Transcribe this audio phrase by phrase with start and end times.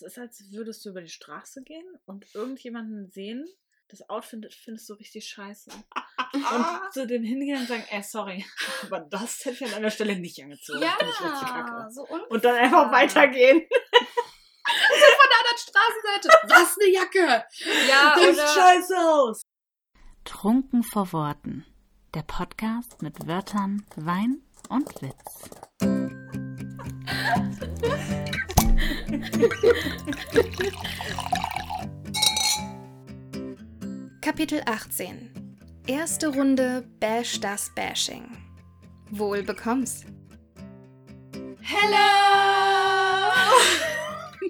[0.00, 3.48] Das ist, als würdest du über die Straße gehen und irgendjemanden sehen,
[3.88, 5.70] das Outfit findest du richtig scheiße.
[5.72, 8.46] und zu dem hingehen und sagen, ey, sorry,
[8.84, 10.82] aber das hätte ich an einer Stelle nicht angezogen.
[10.82, 11.90] Ja, Finde ich richtig kacke.
[11.90, 12.30] so unfair.
[12.30, 13.66] Und dann einfach weitergehen.
[14.68, 16.28] von der anderen Straßenseite.
[16.48, 17.44] Was eine Jacke.
[17.88, 19.42] Ja, Sieht oder scheiße aus.
[20.24, 21.64] Trunken vor Worten.
[22.14, 25.50] Der Podcast mit Wörtern, Wein und Witz.
[34.20, 35.30] Kapitel 18
[35.88, 38.30] Erste Runde Bash das Bashing.
[39.10, 40.04] Wohl bekomm's.
[41.60, 41.96] Hello!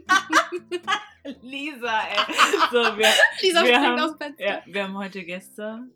[1.43, 2.19] Lisa, ey.
[2.71, 3.09] So, wir,
[3.41, 4.45] Lisa wir, haben, aus Fenster.
[4.45, 5.89] ja, wir haben heute Gäste,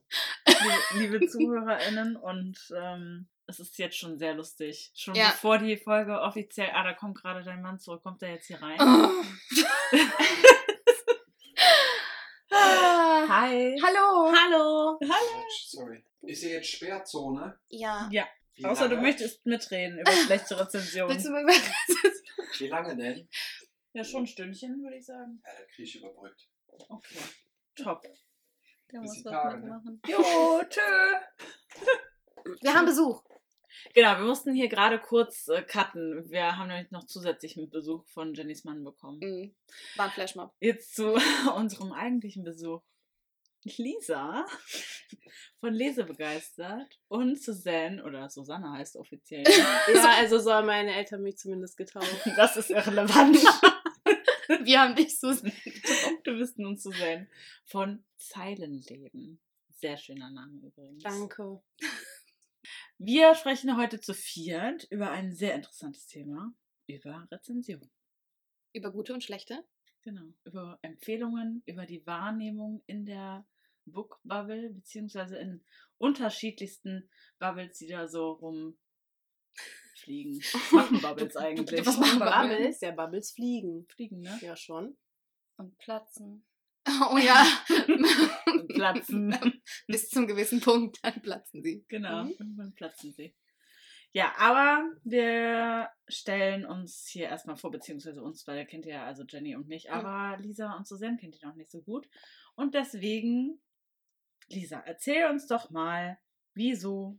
[0.46, 0.72] liebe,
[1.18, 4.90] liebe ZuhörerInnen, und ähm, es ist jetzt schon sehr lustig.
[4.94, 5.30] Schon Ja.
[5.30, 8.60] bevor die Folge offiziell, ah, da kommt gerade dein Mann zurück, kommt er jetzt hier
[8.62, 8.78] rein?
[8.80, 9.24] Oh.
[13.28, 13.76] Hi.
[13.82, 14.32] Hallo.
[14.32, 14.98] Hallo.
[15.68, 16.04] Sorry.
[16.22, 17.58] Ist hier jetzt Sperrzone?
[17.68, 18.08] Ja.
[18.12, 19.06] Ja, Wie außer du lange?
[19.08, 21.14] möchtest mitreden über schlechte Rezensionen.
[21.14, 21.52] Willst du mal über
[22.58, 23.28] Wie lange denn?
[23.94, 25.42] Ja, schon ein Stündchen, würde ich sagen.
[25.44, 26.48] Ja, da krieg ich überbrückt.
[26.88, 27.18] Okay.
[27.76, 28.02] Top.
[28.92, 29.62] Der muss was Tage, ne?
[29.64, 30.00] mitmachen.
[30.06, 30.80] Jo, tschö.
[32.60, 33.22] Wir haben Besuch.
[33.94, 36.30] Genau, wir mussten hier gerade kurz äh, cutten.
[36.30, 39.18] Wir haben nämlich noch zusätzlich mit Besuch von Jennys Mann bekommen.
[39.20, 39.54] Mhm.
[39.96, 40.52] War ein Flashmob.
[40.60, 41.14] Jetzt zu
[41.56, 42.82] unserem eigentlichen Besuch.
[43.64, 44.44] Lisa
[45.60, 49.44] von Lese begeistert und Suzanne, oder Susanne heißt offiziell.
[49.94, 52.26] Ja, also so haben meine Eltern mich zumindest getauft.
[52.36, 53.36] Das ist irrelevant.
[54.64, 55.32] Wir haben dich so.
[56.24, 57.28] Du bist nun Suzanne
[57.64, 59.40] von Zeilenleben.
[59.70, 61.02] Sehr schöner Name übrigens.
[61.02, 61.60] Danke.
[63.04, 66.54] Wir sprechen heute zu viert über ein sehr interessantes Thema,
[66.86, 67.90] über Rezension.
[68.72, 69.64] Über gute und schlechte.
[70.02, 73.44] Genau, über Empfehlungen, über die Wahrnehmung in der
[73.86, 75.64] Book Bubble, beziehungsweise in
[75.98, 78.76] unterschiedlichsten Bubbles, die da so rumfliegen.
[80.38, 81.84] Was machen Bubbles eigentlich?
[81.84, 82.56] Was machen Bubbles?
[82.56, 82.80] Bubbles?
[82.82, 83.84] Ja, Bubbles fliegen.
[83.88, 84.38] Fliegen, ne?
[84.42, 84.96] Ja, schon.
[85.56, 86.46] Und platzen.
[87.12, 87.44] Oh ja.
[88.74, 89.34] Platzen.
[89.86, 91.84] Bis zum gewissen Punkt, dann platzen sie.
[91.88, 92.30] Genau, Mhm.
[92.38, 93.34] irgendwann platzen sie.
[94.14, 99.24] Ja, aber wir stellen uns hier erstmal vor, beziehungsweise uns, weil ihr kennt ja also
[99.26, 102.06] Jenny und mich, aber Lisa und Susanne kennt ihr noch nicht so gut.
[102.54, 103.62] Und deswegen,
[104.48, 106.18] Lisa, erzähl uns doch mal,
[106.54, 107.18] wieso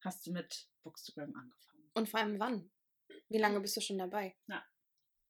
[0.00, 1.90] hast du mit Bookstagram angefangen?
[1.94, 2.70] Und vor allem wann?
[3.28, 4.36] Wie lange bist du schon dabei?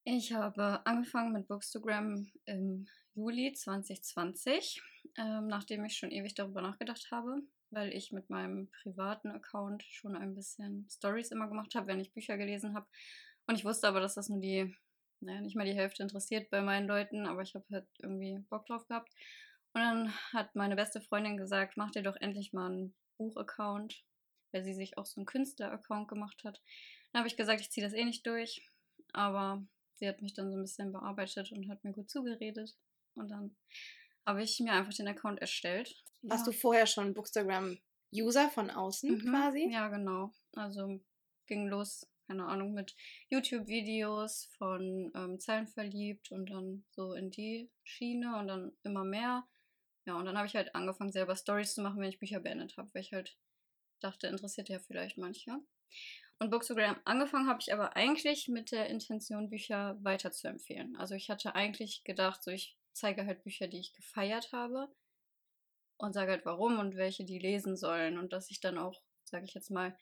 [0.09, 2.87] Ich habe angefangen mit Bookstagram im
[3.17, 4.81] Juli 2020,
[5.19, 10.15] ähm, nachdem ich schon ewig darüber nachgedacht habe, weil ich mit meinem privaten Account schon
[10.15, 12.87] ein bisschen Stories immer gemacht habe, wenn ich Bücher gelesen habe.
[13.49, 14.73] Und ich wusste aber, dass das nur die,
[15.19, 18.65] naja, nicht mal die Hälfte interessiert bei meinen Leuten, aber ich habe halt irgendwie Bock
[18.67, 19.13] drauf gehabt.
[19.73, 24.05] Und dann hat meine beste Freundin gesagt, mach dir doch endlich mal einen Buchaccount,
[24.53, 26.63] weil sie sich auch so einen Künstler-Account gemacht hat.
[27.11, 28.71] Dann habe ich gesagt, ich ziehe das eh nicht durch,
[29.13, 32.77] aber sie hat mich dann so ein bisschen bearbeitet und hat mir gut zugeredet.
[33.15, 33.57] Und dann
[34.25, 36.03] habe ich mir einfach den Account erstellt.
[36.23, 36.53] Warst ja.
[36.53, 39.69] du vorher schon Bookstagram-User von außen Mhm, quasi?
[39.71, 40.33] Ja, genau.
[40.55, 41.01] Also
[41.47, 42.97] ging los, keine Ahnung, mit
[43.29, 49.47] YouTube-Videos von ähm, Zeilen verliebt und dann so in die Schiene und dann immer mehr.
[50.07, 52.77] Ja, und dann habe ich halt angefangen, selber Stories zu machen, wenn ich Bücher beendet
[52.77, 53.37] habe, weil ich halt
[54.01, 55.59] dachte, interessiert ja vielleicht manche.
[56.39, 60.95] Und Bookstagram angefangen habe ich aber eigentlich mit der Intention, Bücher weiter zu empfehlen.
[60.97, 64.89] Also ich hatte eigentlich gedacht, so ich zeige halt Bücher, die ich gefeiert habe
[65.97, 69.45] und sage halt warum und welche die lesen sollen und dass ich dann auch, sage
[69.47, 69.97] ich jetzt mal,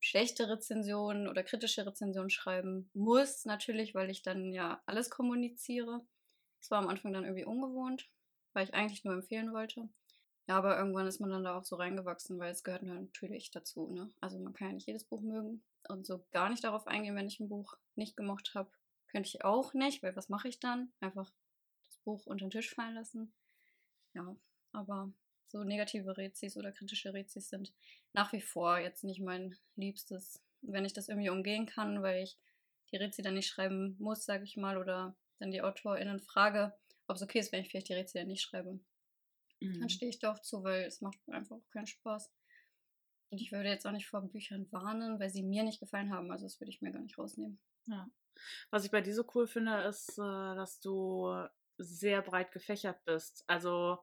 [0.00, 6.04] schlechte Rezensionen oder kritische Rezensionen schreiben muss, natürlich, weil ich dann ja alles kommuniziere.
[6.60, 8.08] Das war am Anfang dann irgendwie ungewohnt,
[8.52, 9.88] weil ich eigentlich nur empfehlen wollte.
[10.46, 13.88] Ja, aber irgendwann ist man dann da auch so reingewachsen, weil es gehört natürlich dazu.
[13.90, 14.10] Ne?
[14.20, 17.26] Also man kann ja nicht jedes Buch mögen und so gar nicht darauf eingehen, wenn
[17.26, 18.70] ich ein Buch nicht gemocht habe.
[19.08, 20.92] Könnte ich auch nicht, weil was mache ich dann?
[21.00, 21.32] Einfach
[21.86, 23.32] das Buch unter den Tisch fallen lassen.
[24.12, 24.36] Ja,
[24.72, 25.12] aber
[25.46, 27.72] so negative Rezis oder kritische Rezis sind
[28.12, 30.42] nach wie vor jetzt nicht mein Liebstes.
[30.60, 32.38] Wenn ich das irgendwie umgehen kann, weil ich
[32.90, 36.74] die Rezi dann nicht schreiben muss, sage ich mal, oder dann die AutorInnen frage,
[37.06, 38.78] ob es okay ist, wenn ich vielleicht die Rezi dann nicht schreibe,
[39.64, 39.80] Mhm.
[39.80, 42.30] dann stehe ich da auch zu, weil es macht mir einfach keinen Spaß.
[43.30, 46.30] Und ich würde jetzt auch nicht vor Büchern warnen, weil sie mir nicht gefallen haben.
[46.30, 47.58] Also das würde ich mir gar nicht rausnehmen.
[47.86, 48.08] Ja.
[48.70, 51.46] Was ich bei dir so cool finde, ist, äh, dass du
[51.78, 53.44] sehr breit gefächert bist.
[53.46, 53.98] Also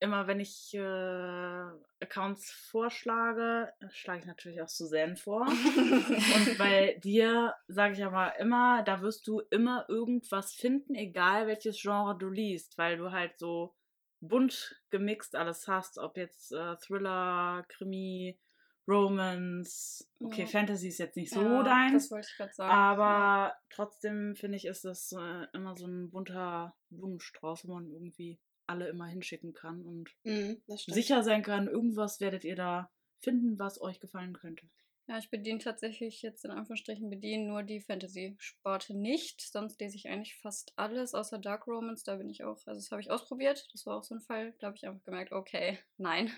[0.00, 5.42] immer wenn ich äh, Accounts vorschlage, schlage ich natürlich auch Suzanne vor.
[5.46, 5.46] Und
[6.58, 12.16] bei dir sage ich aber immer, da wirst du immer irgendwas finden, egal welches Genre
[12.18, 13.74] du liest, weil du halt so
[14.20, 18.38] bunt gemixt alles hast, ob jetzt äh, Thriller, Krimi,
[18.86, 20.08] Romance.
[20.20, 20.46] Okay, Ja.
[20.46, 22.04] Fantasy ist jetzt nicht so Ja, deins.
[22.04, 22.70] Das wollte ich gerade sagen.
[22.72, 28.38] Aber trotzdem finde ich, ist das äh, immer so ein bunter Blumenstrauß, wo man irgendwie
[28.66, 32.90] alle immer hinschicken kann und Mhm, sicher sein kann, irgendwas werdet ihr da
[33.20, 34.68] finden, was euch gefallen könnte.
[35.10, 39.40] Ja, ich bediene tatsächlich jetzt in Anführungsstrichen bediene nur die Fantasy-Sparte nicht.
[39.40, 42.04] Sonst lese ich eigentlich fast alles, außer Dark Romance.
[42.04, 43.66] Da bin ich auch, also das habe ich ausprobiert.
[43.72, 44.54] Das war auch so ein Fall.
[44.60, 46.30] Da habe ich einfach gemerkt, okay, nein,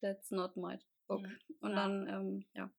[0.00, 0.78] that's not my
[1.08, 1.24] book.
[1.24, 1.38] Mhm.
[1.60, 1.76] Und Ja.
[1.76, 2.70] dann, ähm, ja.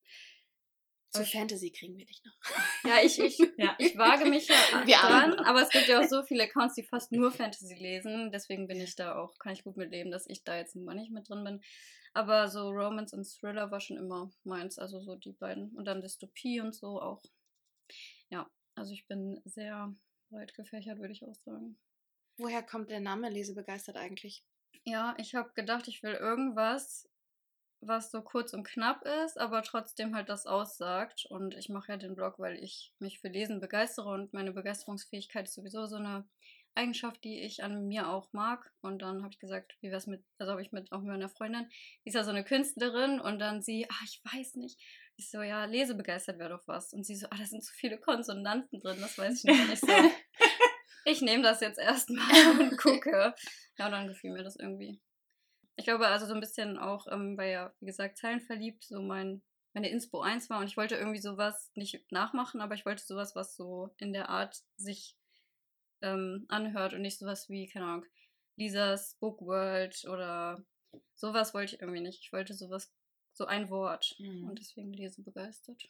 [1.12, 2.90] Zu ich- Fantasy kriegen wir dich noch.
[2.90, 3.76] Ja, ich, ich, Ja.
[3.78, 4.56] ich wage mich ja
[4.86, 5.46] dran, alle.
[5.46, 8.32] aber es gibt ja auch so viele Accounts, die fast nur Fantasy lesen.
[8.32, 11.12] Deswegen bin ich da auch, kann ich gut mitleben, dass ich da jetzt mal nicht
[11.12, 11.62] mit drin bin.
[12.18, 15.70] Aber so Romance und Thriller war schon immer meins, also so die beiden.
[15.76, 17.22] Und dann Dystopie und so auch.
[18.30, 19.96] Ja, also ich bin sehr
[20.32, 21.78] weit gefächert, würde ich auch sagen.
[22.38, 24.44] Woher kommt der Name Lesebegeistert eigentlich?
[24.84, 27.08] Ja, ich habe gedacht, ich will irgendwas,
[27.82, 31.28] was so kurz und knapp ist, aber trotzdem halt das aussagt.
[31.30, 35.46] Und ich mache ja den Blog, weil ich mich für Lesen begeistere und meine Begeisterungsfähigkeit
[35.46, 36.28] ist sowieso so eine
[36.78, 38.72] Eigenschaft, die ich an mir auch mag.
[38.82, 41.30] Und dann habe ich gesagt, wie wär's mit, also habe ich mit auch mit meiner
[41.30, 41.68] Freundin,
[42.06, 44.80] die ist ja so eine Künstlerin und dann sie, ah, ich weiß nicht.
[45.18, 46.94] Ich so, ja, lesebegeistert wäre doch was.
[46.94, 49.74] Und sie so, ah, da sind zu viele Konsonanten drin, das weiß ich nicht.
[49.74, 49.88] Ich so,
[51.06, 53.34] ich nehme das jetzt erstmal und gucke.
[53.78, 55.02] Ja, und dann gefiel mir das irgendwie.
[55.76, 59.02] Ich glaube, also so ein bisschen auch, ähm, weil ja, wie gesagt, Zeilen verliebt, so
[59.02, 59.42] mein,
[59.74, 63.36] meine Inspo 1 war und ich wollte irgendwie sowas nicht nachmachen, aber ich wollte sowas,
[63.36, 65.17] was so in der Art sich
[66.02, 68.06] ähm, anhört und nicht sowas wie, keine Ahnung,
[68.56, 70.64] Lisas Book World oder
[71.16, 72.22] sowas wollte ich irgendwie nicht.
[72.24, 72.92] Ich wollte sowas,
[73.34, 74.50] so ein Wort Mhm.
[74.50, 75.84] und deswegen lesebegeistert.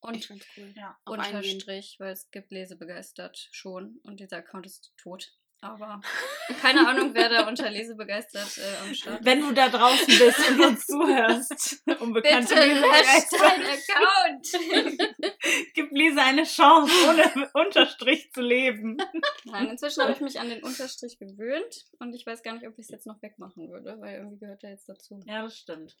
[0.00, 0.72] Und cool.
[0.76, 0.98] Ja.
[1.06, 5.32] Unterstrich, weil es gibt lesebegeistert schon und dieser Account ist tot.
[5.64, 5.98] Aber
[6.60, 9.24] keine Ahnung, wer da unter lesebegeistert äh, am Start ist.
[9.26, 15.14] Wenn du da draußen bist und uns zuhörst, unbekannte Bitte deinen Account!
[15.74, 18.98] gib Lisa eine Chance, ohne Unterstrich zu leben.
[19.44, 22.74] Nein, inzwischen habe ich mich an den Unterstrich gewöhnt und ich weiß gar nicht, ob
[22.78, 25.22] ich es jetzt noch wegmachen würde, weil irgendwie gehört er jetzt dazu.
[25.24, 25.96] Ja, das stimmt.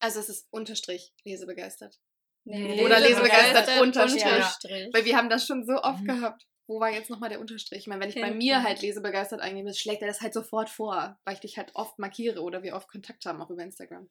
[0.00, 2.00] Also es ist Unterstrich Lesebegeistert.
[2.46, 4.24] Nee, Oder lesebegeistert lesebegeistert Unterstrich.
[4.24, 4.88] Unterstrich.
[4.92, 6.06] Weil wir haben das schon so oft Mhm.
[6.08, 6.46] gehabt.
[6.66, 7.80] Wo war jetzt nochmal der Unterstrich?
[7.80, 8.38] Ich meine, wenn ich bei Hinten.
[8.38, 11.98] mir halt lesebegeistert eingebe, schlägt er das halt sofort vor, weil ich dich halt oft
[11.98, 14.08] markiere oder wir oft Kontakt haben, auch über Instagram.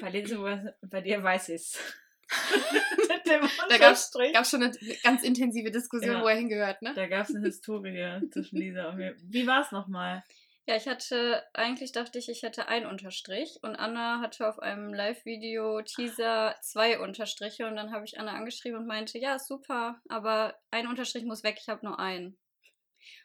[0.00, 1.48] Bei, Lese, bei dir weiß.
[1.48, 4.32] Mit dem Da Unterstrich.
[4.32, 6.22] gab's schon eine ganz intensive Diskussion, Ja.
[6.22, 6.92] wo er hingehört, ne?
[6.94, 9.14] Da gab es eine Historie zwischen Lisa und mir.
[9.22, 10.24] Wie war es nochmal?
[10.68, 14.92] Ja, ich hatte, eigentlich dachte ich, ich hätte einen Unterstrich und Anna hatte auf einem
[14.92, 20.88] Live-Video-Teaser zwei Unterstriche und dann habe ich Anna angeschrieben und meinte, ja, super, aber ein
[20.88, 22.36] Unterstrich muss weg, ich habe nur einen.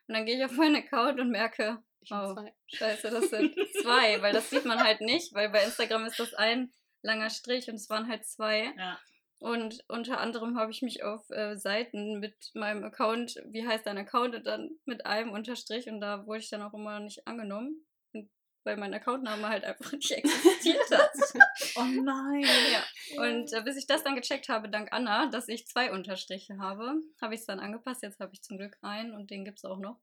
[0.07, 2.33] Und dann gehe ich auf meinen Account und merke, Oh.
[2.33, 2.53] zwei.
[2.67, 6.33] scheiße, das sind zwei, weil das sieht man halt nicht, weil bei Instagram ist das
[6.33, 6.73] ein
[7.03, 8.73] langer Strich und es waren halt zwei.
[8.77, 8.99] Ja.
[9.41, 13.97] Und unter anderem habe ich mich auf äh, Seiten mit meinem Account, wie heißt dein
[13.97, 17.83] Account, und dann mit einem Unterstrich und da wurde ich dann auch immer nicht angenommen.
[18.13, 18.29] Und
[18.63, 21.11] weil mein Accountname halt einfach nicht existiert hat.
[21.75, 22.45] Oh nein.
[22.71, 23.23] ja.
[23.23, 27.01] Und äh, bis ich das dann gecheckt habe, dank Anna, dass ich zwei Unterstriche habe,
[27.19, 28.03] habe ich es dann angepasst.
[28.03, 29.99] Jetzt habe ich zum Glück einen und den gibt es auch noch.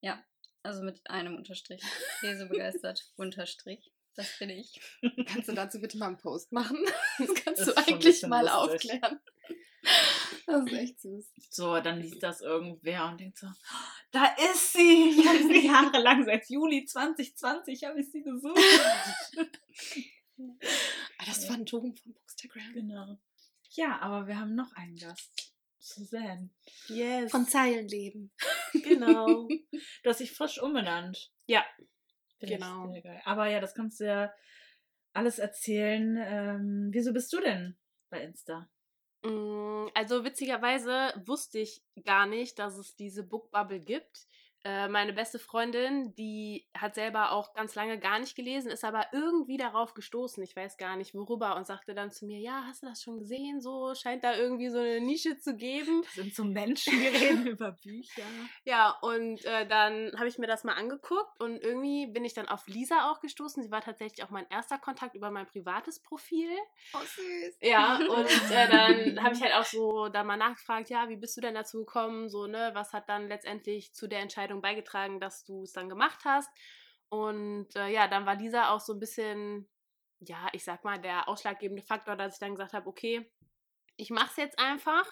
[0.00, 0.22] Ja,
[0.62, 1.82] also mit einem Unterstrich.
[2.22, 3.93] Lesebegeistert Unterstrich.
[4.16, 4.80] Das bin ich.
[5.26, 6.78] Kannst du dazu bitte mal einen Post machen?
[7.18, 8.92] Das kannst Das du eigentlich mal lustig.
[8.92, 9.20] aufklären.
[10.46, 11.32] Das ist echt süß.
[11.50, 13.46] So, dann liest das irgendwer und denkt so,
[14.12, 15.14] da ist sie!
[15.18, 18.58] Ich habe sie jahrelang, seit Juli 2020 habe ich sie gesucht.
[21.18, 22.72] Ah, Das Phantom von Bookstagram.
[22.72, 23.18] genau.
[23.70, 25.52] Ja, aber wir haben noch einen Gast.
[25.78, 26.48] Suzanne.
[26.88, 27.30] Yes.
[27.30, 28.32] Von Zeilenleben.
[28.82, 29.48] genau.
[30.02, 31.30] Du hast dich frisch umbenannt.
[31.46, 31.64] Ja,
[32.40, 32.94] genau.
[33.24, 34.32] Aber ja, das kannst du ja
[35.12, 36.16] alles erzählen.
[36.20, 37.76] Ähm, wieso bist du denn
[38.10, 38.68] bei Insta?
[39.24, 44.26] Mm, Also witzigerweise wusste ich gar nicht, dass es diese Bookbubble gibt.
[44.64, 49.06] Äh, Meine beste Freundin, die hat selber auch ganz lange gar nicht gelesen, ist aber
[49.12, 52.82] irgendwie darauf gestoßen, ich weiß gar nicht worüber, und sagte dann zu mir, ja, hast
[52.82, 53.60] du das schon gesehen?
[53.60, 56.02] So scheint da irgendwie so eine Nische zu geben.
[56.02, 58.22] Das sind so Menschen, die reden über Bücher.
[58.64, 62.48] Ja, und äh, dann habe ich mir das mal angeguckt und irgendwie bin ich dann
[62.48, 63.62] auf Lisa auch gestoßen.
[63.62, 66.48] Sie war tatsächlich auch mein erster Kontakt über mein privates Profil.
[66.94, 67.58] Oh, süß.
[67.60, 71.36] Ja, und äh, dann habe ich halt auch so da mal nachgefragt, ja, wie bist
[71.36, 72.28] du denn dazu gekommen?
[72.30, 76.20] So, ne, was hat dann letztendlich zu der Entscheidung beigetragen, dass du es dann gemacht
[76.24, 76.50] hast?
[77.08, 79.68] Und äh, ja, dann war dieser auch so ein bisschen,
[80.20, 83.30] ja, ich sag mal, der ausschlaggebende Faktor, dass ich dann gesagt habe, okay,
[83.96, 85.06] ich mach's jetzt einfach.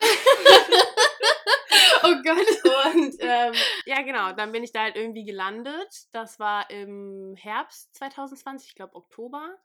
[2.04, 2.96] Oh Gott.
[2.96, 3.54] Und ähm,
[3.86, 5.88] ja, genau, dann bin ich da halt irgendwie gelandet.
[6.12, 9.56] Das war im Herbst 2020, ich glaube Oktober.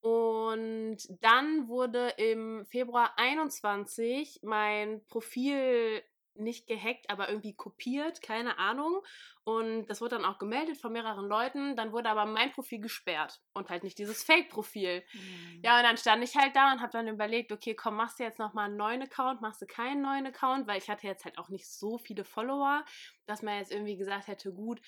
[0.00, 6.02] Und dann wurde im Februar 21 mein Profil
[6.38, 9.02] nicht gehackt, aber irgendwie kopiert, keine Ahnung.
[9.44, 11.76] Und das wurde dann auch gemeldet von mehreren Leuten.
[11.76, 15.04] Dann wurde aber mein Profil gesperrt und halt nicht dieses Fake-Profil.
[15.12, 15.60] Mhm.
[15.62, 18.24] Ja, und dann stand ich halt da und habe dann überlegt, okay, komm, machst du
[18.24, 21.38] jetzt nochmal einen neuen Account, machst du keinen neuen Account, weil ich hatte jetzt halt
[21.38, 22.84] auch nicht so viele Follower,
[23.26, 24.80] dass man jetzt irgendwie gesagt hätte, gut,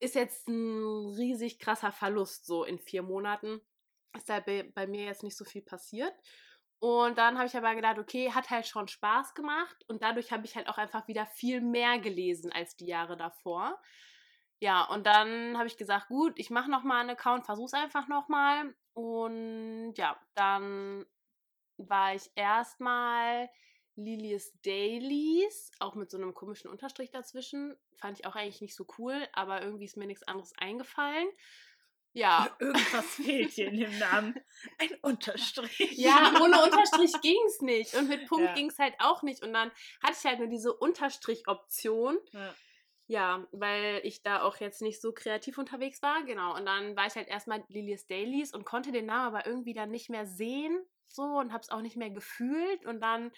[0.00, 0.82] ist jetzt ein
[1.16, 3.60] riesig krasser Verlust so in vier Monaten.
[4.16, 6.14] Ist da bei, bei mir jetzt nicht so viel passiert.
[6.80, 10.46] Und dann habe ich aber gedacht, okay, hat halt schon Spaß gemacht und dadurch habe
[10.46, 13.78] ich halt auch einfach wieder viel mehr gelesen als die Jahre davor.
[14.60, 18.74] Ja, und dann habe ich gesagt, gut, ich mache nochmal einen Account, versuch's einfach nochmal.
[18.94, 21.04] Und ja, dann
[21.76, 23.50] war ich erstmal
[23.96, 27.76] Lilias Dailies, auch mit so einem komischen Unterstrich dazwischen.
[27.96, 31.28] Fand ich auch eigentlich nicht so cool, aber irgendwie ist mir nichts anderes eingefallen.
[32.12, 34.34] Ja, Irgendwas fehlt hier in dem Namen.
[34.78, 35.78] Ein Unterstrich.
[35.96, 37.94] ja, ohne Unterstrich ging's nicht.
[37.94, 38.54] Und mit Punkt Ja.
[38.54, 39.42] ging's halt auch nicht.
[39.42, 39.70] Und dann
[40.02, 42.18] hatte ich halt nur diese Unterstrich-Option.
[42.32, 42.54] Ja.
[43.06, 46.54] Ja, weil ich da auch jetzt nicht so kreativ unterwegs war, genau.
[46.56, 49.90] Und dann war ich halt erstmal Lilias Dailies und konnte den Namen aber irgendwie dann
[49.90, 52.86] nicht mehr sehen, so und hab's auch nicht mehr gefühlt.
[52.86, 53.32] Und dann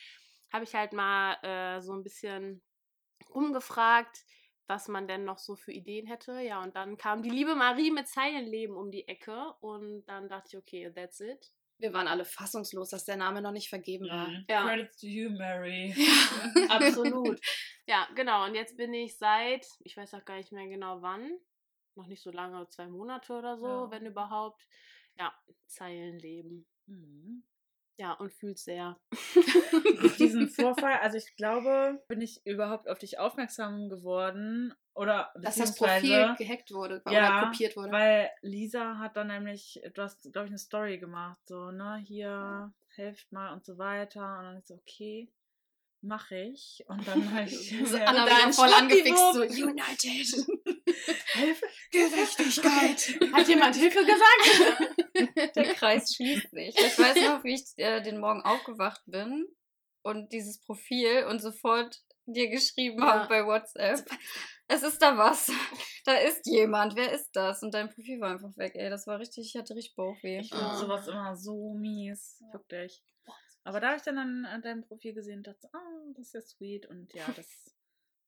[0.53, 2.63] habe ich halt mal äh, so ein bisschen
[3.35, 4.25] rumgefragt,
[4.67, 6.41] was man denn noch so für Ideen hätte.
[6.41, 10.49] Ja, und dann kam die liebe Marie mit Zeilenleben um die Ecke und dann dachte
[10.51, 11.53] ich, okay, that's it.
[11.79, 14.29] Wir waren alle fassungslos, dass der Name noch nicht vergeben war.
[14.29, 14.45] Mhm.
[14.49, 14.63] Ja.
[14.67, 15.93] Credits to you, Mary.
[16.71, 17.41] Absolut.
[17.87, 18.45] ja, genau.
[18.47, 21.29] Und jetzt bin ich seit, ich weiß auch gar nicht mehr genau wann,
[21.97, 23.91] noch nicht so lange, zwei Monate oder so, Ja.
[23.91, 24.67] wenn überhaupt.
[25.19, 25.35] Ja,
[25.67, 26.67] Zeilenleben.
[26.87, 27.43] Mhm.
[27.99, 28.99] Ja, und fühlt sehr.
[30.01, 35.57] Durch diesen Vorfall, also ich glaube, bin ich überhaupt auf dich aufmerksam geworden oder Dass
[35.57, 37.93] das Profil gehackt wurde Ja, oder kopiert wurde.
[37.93, 42.73] weil Lisa hat dann nämlich, du hast, glaube ich, eine Story gemacht, so, ne, hier,
[42.95, 44.39] helft mal und so weiter.
[44.39, 45.31] Und dann ist so, okay,
[46.03, 46.85] mache ich.
[46.89, 49.43] Und dann habe ich So ja, Anna dann voll angefixt, so.
[49.43, 50.47] United.
[51.35, 53.19] Hilfe, Gerechtigkeit.
[53.33, 55.12] Hat jemand Hilfe gesagt?
[55.57, 56.75] Der Kreis schließt sich.
[56.77, 59.47] Ich weiß noch, wie ich äh, den Morgen aufgewacht bin
[60.03, 63.15] und dieses Profil und sofort dir geschrieben Ja.
[63.15, 64.09] habe bei WhatsApp.
[64.69, 65.51] Es ist da was.
[66.05, 66.97] Da ist jemand.
[66.97, 67.63] Wer ist das?
[67.63, 68.91] Und dein Profil war einfach weg, ey.
[68.91, 70.41] Das war richtig, ich hatte richtig Bauchweh.
[70.41, 70.77] Ich finde Ah.
[70.77, 73.03] sowas immer so mies, wirklich.
[73.65, 76.35] Aber da habe ich dann an, an deinem Profil gesehen und dachte, ah, das ist
[76.35, 77.49] ja sweet und ja, das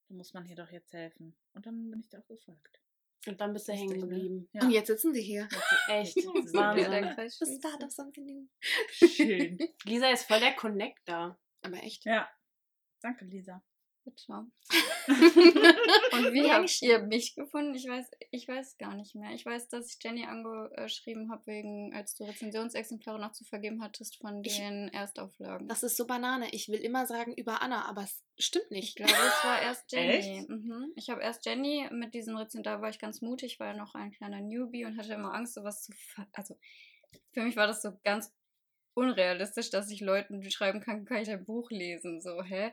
[0.09, 1.35] da muss man hier doch jetzt helfen.
[1.55, 2.81] Und dann bin ich da auch gefolgt.
[3.27, 4.49] Und dann bist du hängen geblieben.
[4.53, 4.63] Ja.
[4.63, 5.49] Und jetzt sitzen wir hier.
[5.89, 6.17] Echt.
[6.55, 7.31] Wahnsinn.
[7.31, 8.49] Schließt start of something new.
[8.91, 9.59] Schön.
[9.85, 11.39] Lisa ist voll der Connector.
[11.63, 12.05] Aber echt.
[12.05, 12.29] Ja.
[13.01, 13.63] Danke, Lisa.
[14.05, 14.33] Bitte.
[16.13, 17.75] Und wie habt ihr mich gefunden?
[17.75, 19.31] Ich weiß, ich weiß gar nicht mehr.
[19.33, 24.19] Ich weiß, dass ich Jenny angeschrieben habe, wegen, als du Rezensionsexemplare noch zu vergeben hattest
[24.21, 25.69] von Ich- den Erstauflagen.
[25.69, 26.49] Das ist so Banane.
[26.53, 28.97] Ich will immer sagen über Anna, aber es stimmt ich nicht.
[28.97, 30.45] glaube, es war erst Jenny.
[30.49, 30.93] Mhm.
[30.97, 33.95] Ich habe erst Jenny mit diesen Rezensionen, da war ich ganz mutig, war ja noch
[33.95, 36.57] ein kleiner Newbie und hatte immer Angst, sowas zu ver Also,
[37.33, 38.33] für mich war das so ganz
[38.97, 42.73] unrealistisch, dass ich Leuten schreiben kann, kann ich dein Buch lesen, so, hä?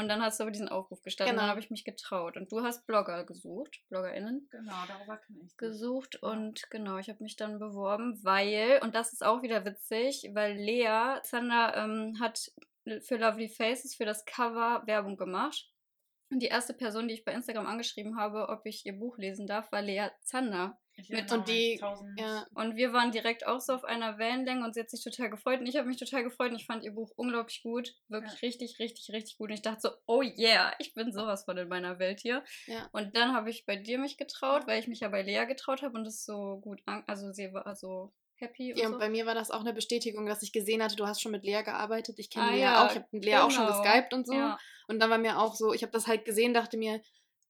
[0.00, 1.42] Und dann hast du aber diesen Aufruf gestartet und Genau.
[1.42, 2.36] dann habe ich mich getraut.
[2.36, 5.56] Und du hast Blogger gesucht, BloggerInnen Genau, darüber kann ich.
[5.56, 10.30] gesucht und genau, ich habe mich dann beworben, weil, und das ist auch wieder witzig,
[10.34, 12.50] weil Lea Zander ähm, hat
[13.02, 15.70] für Lovely Faces für das Cover Werbung gemacht.
[16.32, 19.46] Und die erste Person, die ich bei Instagram angeschrieben habe, ob ich ihr Buch lesen
[19.46, 20.78] darf, war Lea Zander.
[21.08, 21.80] Mit und die-
[22.18, 22.46] Ja.
[22.54, 25.60] Und wir waren direkt auch so auf einer Wellenlänge und sie hat sich total gefreut
[25.60, 27.94] und ich habe mich total gefreut und ich fand ihr Buch unglaublich gut.
[28.08, 28.38] Wirklich Ja.
[28.48, 29.48] richtig, richtig, richtig gut.
[29.50, 32.44] Und ich dachte so, oh yeah, ich bin sowas von in meiner Welt hier.
[32.66, 32.88] Ja.
[32.92, 35.82] Und dann habe ich bei dir mich getraut, weil ich mich ja bei Lea getraut
[35.82, 37.04] habe und das so gut an.
[37.06, 38.94] Also sie war so happy und Ja, so.
[38.94, 41.32] und bei mir war das auch eine Bestätigung, dass ich gesehen hatte, du hast schon
[41.32, 42.18] mit Lea gearbeitet.
[42.18, 42.90] Ich kenne Ah, Lea ja, auch.
[42.90, 43.82] Ich habe mit Lea auch schon genau.
[43.82, 44.32] geskypt und so.
[44.34, 44.58] Ja.
[44.88, 47.00] Und dann war mir auch so, ich habe das halt gesehen, dachte mir,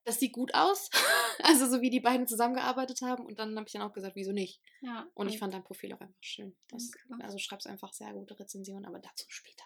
[0.05, 0.91] das sieht gut aus.
[1.43, 3.25] also so wie die beiden zusammengearbeitet haben.
[3.27, 4.61] Und dann habe ich dann auch gesagt, wieso nicht?
[4.81, 5.07] ja.
[5.15, 6.57] Und ich fand dein Profil auch einfach schön.
[6.69, 6.91] Das,
[7.21, 9.65] also schreibst einfach sehr gute Rezensionen, aber dazu später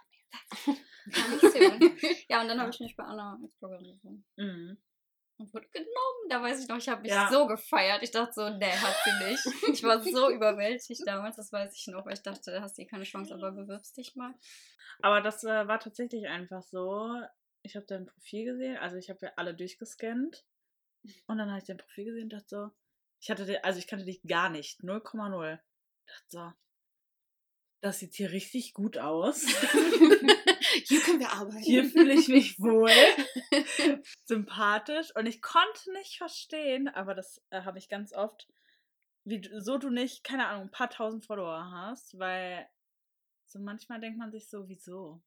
[1.13, 1.99] Dankeschön.
[2.29, 4.25] ja, und dann habe ich mich bei Anna als Bloggerin gefunden.
[4.37, 4.79] Mhm.
[5.37, 6.29] Und wurde genommen.
[6.29, 7.29] Da weiß ich noch, ich habe mich Ja.
[7.31, 8.03] so gefeiert.
[8.03, 9.73] Ich dachte so, nee, hat sie nicht.
[9.73, 12.83] Ich war so überwältigt damals, das weiß ich noch, weil ich dachte, da hast du
[12.83, 14.33] eh keine Chance, aber bewirbst dich mal.
[15.03, 17.11] Aber das äh, war tatsächlich einfach so.
[17.65, 20.45] Ich habe dein Profil gesehen, also ich habe ja alle durchgescannt.
[21.27, 22.71] Und dann habe ich dein Profil gesehen und dachte so,
[23.21, 25.59] Ich hatte, di- also ich kannte dich gar nicht, 0,0.
[26.07, 26.53] Ich dachte so,
[27.81, 29.45] das sieht hier richtig gut aus.
[30.87, 31.59] Hier können wir arbeiten.
[31.63, 32.91] Hier fühle ich mich wohl,
[34.25, 38.49] sympathisch und ich konnte nicht verstehen, aber das äh, habe ich ganz oft,
[39.25, 42.67] wie du- so du nicht, keine Ahnung, ein paar tausend Follower hast, weil
[43.47, 45.23] so manchmal denkt man sich so, wieso?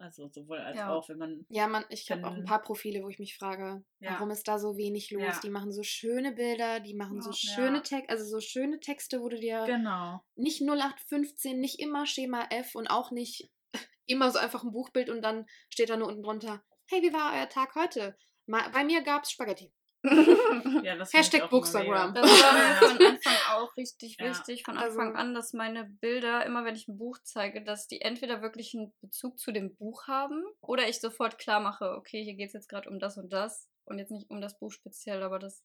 [0.00, 0.88] Also sowohl als Ja.
[0.90, 3.84] auch, wenn man Ja, man, ich habe auch ein paar Profile, wo ich mich frage,
[4.00, 4.12] Ja.
[4.14, 5.34] warum ist da so wenig los?
[5.36, 5.40] Ja.
[5.42, 7.82] Die machen so schöne Bilder, die machen so schöne Ja.
[7.82, 10.20] Texte, also so schöne Texte, wo du dir genau.
[10.36, 13.50] nicht 0815, nicht immer Schema F und auch nicht
[14.06, 17.34] immer so einfach ein Buchbild und dann steht da nur unten drunter, hey, wie war
[17.34, 18.16] euer Tag heute?
[18.46, 19.72] Bei mir gab's Spaghetti.
[20.84, 22.14] Ja, ich Hashtag Bookstagram.
[22.14, 24.30] Das war mir von Anfang auch richtig Ja.
[24.30, 27.86] wichtig, von Also- Anfang an, dass meine Bilder, immer wenn ich ein Buch zeige, dass
[27.86, 32.22] die entweder wirklich einen Bezug zu dem Buch haben oder ich sofort klar mache, okay,
[32.24, 34.70] hier geht es jetzt gerade um das und das und jetzt nicht um das Buch
[34.72, 35.62] speziell, aber das,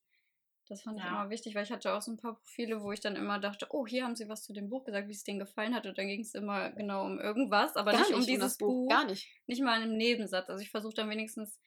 [0.68, 1.12] das fand ich Ja.
[1.22, 3.68] immer wichtig, weil ich hatte auch so ein paar Profile, wo ich dann immer dachte,
[3.70, 5.98] oh, hier haben sie was zu dem Buch gesagt, wie es denen gefallen hat und
[5.98, 8.68] dann ging es immer genau um irgendwas, aber nicht um nicht um dieses das Buch,
[8.68, 9.30] Buch, gar nicht.
[9.48, 10.50] nicht mal in einem Nebensatz.
[10.50, 11.58] Also ich versuche dann wenigstens,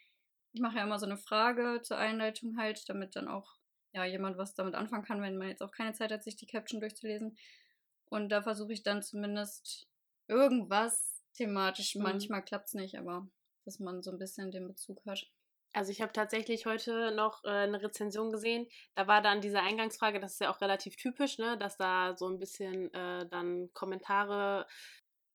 [0.59, 3.59] ich mache ja immer so eine Frage zur Einleitung halt, damit dann auch
[3.93, 6.49] ja jemand was damit anfangen kann, wenn man jetzt auch keine Zeit hat, sich die
[6.49, 7.39] Caption durchzulesen.
[8.07, 9.87] Und da versuche ich dann zumindest
[10.27, 11.95] irgendwas thematisch.
[11.95, 12.03] Mhm.
[12.03, 13.29] Manchmal klappt es nicht, aber
[13.67, 15.31] dass man so ein bisschen den Bezug hat.
[15.73, 18.67] Also ich habe tatsächlich heute noch äh, eine Rezension gesehen.
[18.97, 22.27] Da war dann diese Eingangsfrage, das ist ja auch relativ typisch, ne, dass da so
[22.27, 24.67] ein bisschen äh, dann Kommentare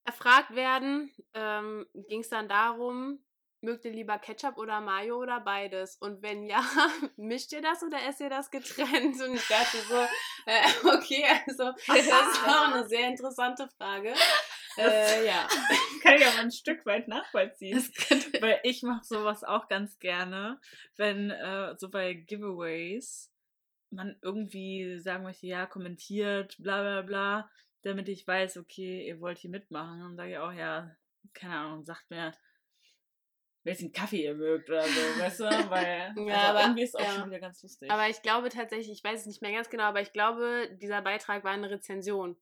[0.04, 1.14] erfragt werden.
[1.34, 3.24] Ähm, Ging es dann darum,
[3.64, 5.96] mögt ihr lieber Ketchup oder Mayo oder beides?
[5.98, 6.62] Und wenn ja,
[7.18, 9.20] mischt ihr das oder esst ihr das getrennt?
[9.22, 9.96] Und ich dachte so,
[10.46, 14.14] äh, okay, also das ist auch eine sehr interessante Frage.
[14.78, 15.48] Äh, ja.
[16.02, 17.80] Kann ich aber ein Stück weit nachvollziehen.
[18.42, 20.60] Weil ich mache sowas auch ganz gerne,
[20.98, 23.32] wenn äh, so bei Giveaways
[23.92, 27.50] man irgendwie sagen möchte, ja, kommentiert, bla bla bla,
[27.84, 30.00] damit ich weiß, okay, ihr wollt hier mitmachen.
[30.00, 30.90] Dann sage ich auch, ja,
[31.34, 32.34] keine Ahnung, sagt mir,
[33.64, 35.44] welchen Kaffee ihr mögt oder so, weißt du?
[35.70, 37.12] Weil Ja, also aber- irgendwie ist auch ja.
[37.12, 37.90] schon wieder ganz lustig.
[37.92, 41.02] Aber ich glaube tatsächlich, ich weiß es nicht mehr ganz genau, aber ich glaube, dieser
[41.02, 42.38] Beitrag war eine Rezension.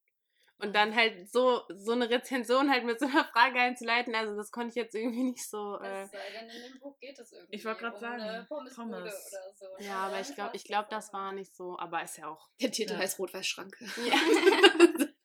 [0.57, 4.51] Und dann halt so, so eine Rezension halt mit so einer Frage einzuleiten, also das
[4.51, 5.79] konnte ich jetzt irgendwie nicht so.
[5.81, 7.55] Äh, Es sei denn, in dem Buch geht es irgendwie.
[7.55, 9.01] Ich wollte gerade um sagen, Pommesbude Pommes.
[9.31, 9.65] Oder so.
[9.79, 9.87] ne?
[9.87, 12.47] ja, aber ich glaube, ich glaube, das war nicht so, aber ist ja auch.
[12.61, 12.99] Der Titel Ja.
[12.99, 13.87] heißt Rot-Weiß-Schranke.
[13.87, 14.03] Schön.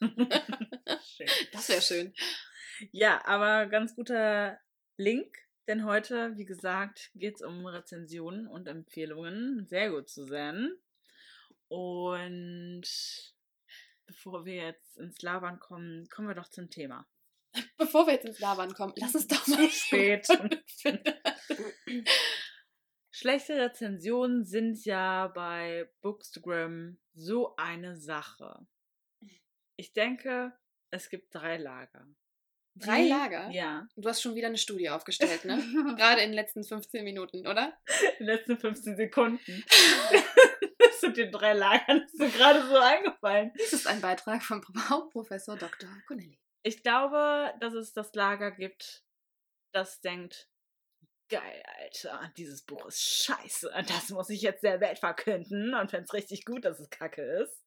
[1.52, 2.14] Das wäre schön.
[2.92, 4.58] Ja, aber ganz guter
[4.96, 5.36] Link,
[5.68, 9.66] denn heute, wie gesagt, geht es um Rezensionen und Empfehlungen.
[9.66, 10.76] Sehr gut, Susanne.
[11.68, 12.84] Und
[14.06, 17.06] bevor wir jetzt ins Labern kommen, kommen wir doch zum Thema.
[17.78, 20.28] Bevor wir jetzt ins Labern kommen, lass uns doch mal spät.
[23.10, 28.66] Schlechte Rezensionen sind ja bei Bookstagram so eine Sache.
[29.76, 30.52] Ich denke,
[30.90, 32.06] es gibt drei Lager.
[32.78, 33.50] Drei Die- Lager?
[33.50, 33.88] Ja.
[33.96, 35.56] Du hast schon wieder eine Studie aufgestellt, ne?
[35.96, 37.72] Gerade in den letzten 15 Minuten, oder?
[38.18, 39.64] In den letzten 15 Sekunden.
[40.78, 43.52] das sind den drei Lagern ist mir gerade so eingefallen.
[43.58, 45.88] Dies ist ein Beitrag von Hauptprofessor Dr.
[46.06, 46.38] Connelly.
[46.62, 49.04] Ich glaube, dass es das Lager gibt,
[49.72, 50.50] das denkt,
[51.28, 53.70] geil, Alter, dieses Buch ist scheiße.
[53.88, 57.22] Das muss ich jetzt der Welt verkünden und fände es richtig gut, dass es kacke
[57.22, 57.62] ist.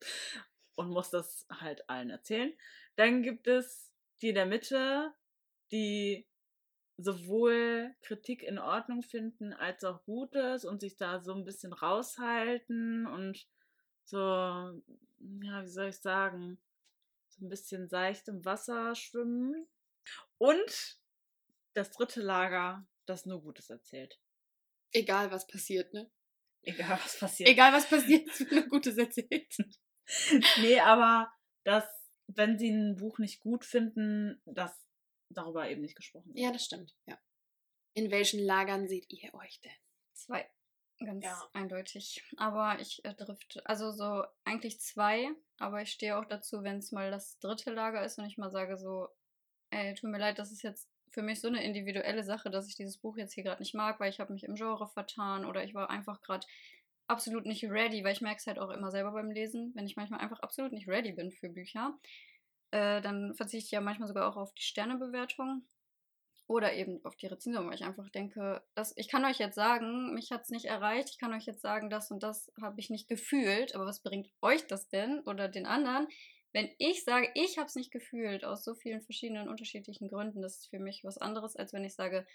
[0.75, 2.53] Und muss das halt allen erzählen.
[2.95, 3.88] Dann gibt es
[4.21, 5.13] die in der Mitte,
[5.71, 6.27] die
[6.97, 13.07] sowohl Kritik in Ordnung finden als auch Gutes und sich da so ein bisschen raushalten
[13.07, 13.47] und
[14.03, 16.59] so, ja, wie soll ich sagen,
[17.29, 19.67] so ein bisschen seicht im Wasser schwimmen.
[20.37, 20.99] Und
[21.73, 24.19] das dritte Lager, das nur Gutes erzählt.
[24.91, 26.09] Egal, was passiert, ne?
[26.63, 27.49] Egal, was passiert.
[27.49, 29.55] Egal, was passiert, es wird nur Gutes erzählt.
[30.61, 31.31] nee, aber
[31.63, 31.85] dass,
[32.35, 34.87] wenn sie ein Buch nicht gut finden, dass
[35.29, 36.39] darüber eben nicht gesprochen wird.
[36.39, 37.17] Ja, das stimmt, ja.
[37.93, 39.71] In welchen Lagern seht ihr euch denn?
[40.13, 40.49] Zwei.
[40.99, 41.49] Ganz Ja.
[41.53, 42.23] eindeutig.
[42.37, 46.91] Aber ich äh, drifte, also so eigentlich zwei, aber ich stehe auch dazu, wenn es
[46.91, 49.07] mal das dritte Lager ist und ich mal sage so,
[49.71, 52.75] ey, tut mir leid, das ist jetzt für mich so eine individuelle Sache, dass ich
[52.75, 55.63] dieses Buch jetzt hier gerade nicht mag, weil ich habe mich im Genre vertan oder
[55.63, 56.45] ich war einfach gerade
[57.09, 59.95] absolut nicht ready, weil ich merke es halt auch immer selber beim Lesen, wenn ich
[59.95, 61.97] manchmal einfach absolut nicht ready bin für Bücher,
[62.71, 65.63] äh, dann verzichte ich ja manchmal sogar auch auf die Sternebewertung
[66.47, 70.13] oder eben auf die Rezension, weil ich einfach denke, dass, ich kann euch jetzt sagen,
[70.13, 72.89] mich hat es nicht erreicht, ich kann euch jetzt sagen, das und das habe ich
[72.89, 76.07] nicht gefühlt, aber was bringt euch das denn oder den anderen,
[76.51, 80.57] wenn ich sage, ich habe es nicht gefühlt, aus so vielen verschiedenen unterschiedlichen Gründen, das
[80.57, 82.25] ist für mich was anderes, als wenn ich sage,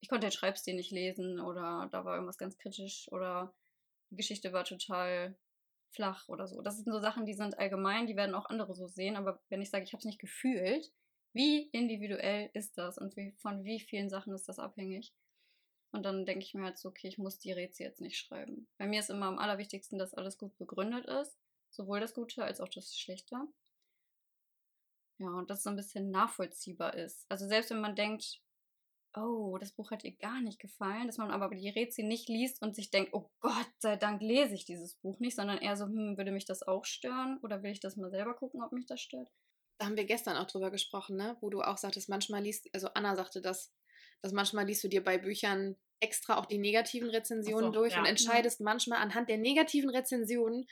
[0.00, 3.54] ich konnte den Schreibstil nicht lesen oder da war irgendwas ganz kritisch oder
[4.16, 5.36] Geschichte war total
[5.90, 6.62] flach oder so.
[6.62, 9.62] Das sind so Sachen, die sind allgemein, die werden auch andere so sehen, aber wenn
[9.62, 10.92] ich sage, ich habe es nicht gefühlt,
[11.34, 15.14] wie individuell ist das und wie, von wie vielen Sachen ist das abhängig?
[15.92, 18.66] Und dann denke ich mir halt so, okay, ich muss die Rätsel jetzt nicht schreiben.
[18.78, 21.38] Bei mir ist immer am allerwichtigsten, dass alles gut begründet ist,
[21.70, 23.36] sowohl das Gute als auch das Schlechte.
[25.18, 27.26] Ja, und dass es so ein bisschen nachvollziehbar ist.
[27.30, 28.40] Also selbst wenn man denkt,
[29.16, 32.62] oh, das Buch hat ihr gar nicht gefallen, dass man aber die Rätsel nicht liest
[32.62, 35.84] und sich denkt, oh Gott sei Dank lese ich dieses Buch nicht, sondern eher so,
[35.84, 38.86] hm, würde mich das auch stören oder will ich das mal selber gucken, ob mich
[38.86, 39.28] das stört?
[39.78, 41.36] Da haben wir gestern auch drüber gesprochen, ne?
[41.40, 43.72] wo du auch sagtest, manchmal liest, also Anna sagte das,
[44.20, 48.00] dass manchmal liest du dir bei Büchern extra auch die negativen Rezensionen so, durch ja.
[48.00, 50.66] und entscheidest manchmal anhand der negativen Rezensionen,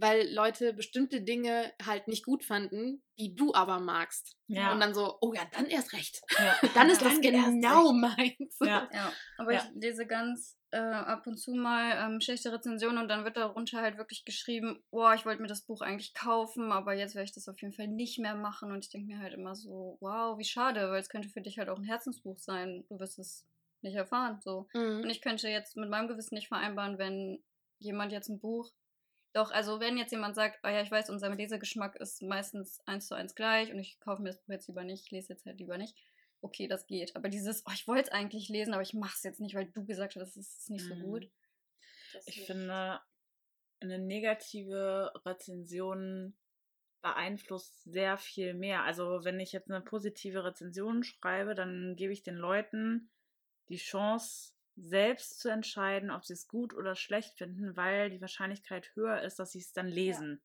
[0.00, 4.36] weil Leute bestimmte Dinge halt nicht gut fanden, die du aber magst.
[4.46, 4.72] Ja.
[4.72, 6.20] Und dann so, oh ja, dann erst recht.
[6.38, 6.56] Ja.
[6.74, 8.56] Dann ist das genau meins.
[8.60, 8.88] Ja.
[8.92, 9.62] Ja, aber Ja.
[9.64, 13.80] ich lese ganz äh, ab und zu mal ähm, schlechte Rezensionen und dann wird darunter
[13.80, 17.32] halt wirklich geschrieben, boah, ich wollte mir das Buch eigentlich kaufen, aber jetzt werde ich
[17.34, 18.70] das auf jeden Fall nicht mehr machen.
[18.70, 21.58] Und ich denke mir halt immer so, wow, wie schade, weil es könnte für dich
[21.58, 22.84] halt auch ein Herzensbuch sein.
[22.90, 23.46] Du wirst es
[23.80, 24.40] nicht erfahren.
[24.42, 24.68] So.
[24.74, 25.08] Und Mhm.
[25.08, 27.42] ich könnte jetzt mit meinem Gewissen nicht vereinbaren, wenn
[27.78, 28.70] jemand jetzt ein Buch.
[29.32, 33.06] Doch, also wenn jetzt jemand sagt, oh ja, ich weiß, unser Lesegeschmack ist meistens eins
[33.06, 35.44] zu eins gleich und ich kaufe mir das Buch jetzt lieber nicht, ich lese jetzt
[35.46, 35.96] halt lieber nicht.
[36.40, 37.14] Okay, das geht.
[37.16, 39.66] Aber dieses, oh, ich wollte es eigentlich lesen, aber ich mache es jetzt nicht, weil
[39.66, 41.00] du gesagt hast, das ist nicht so Mhm.
[41.00, 41.30] gut.
[42.12, 43.00] Das Ich finde,
[43.80, 46.36] eine negative Rezension
[47.02, 48.82] beeinflusst sehr viel mehr.
[48.82, 53.10] Also wenn ich jetzt eine positive Rezension schreibe, dann gebe ich den Leuten
[53.68, 58.94] die Chance, selbst zu entscheiden, ob sie es gut oder schlecht finden, weil die Wahrscheinlichkeit
[58.94, 60.40] höher ist, dass sie es dann lesen.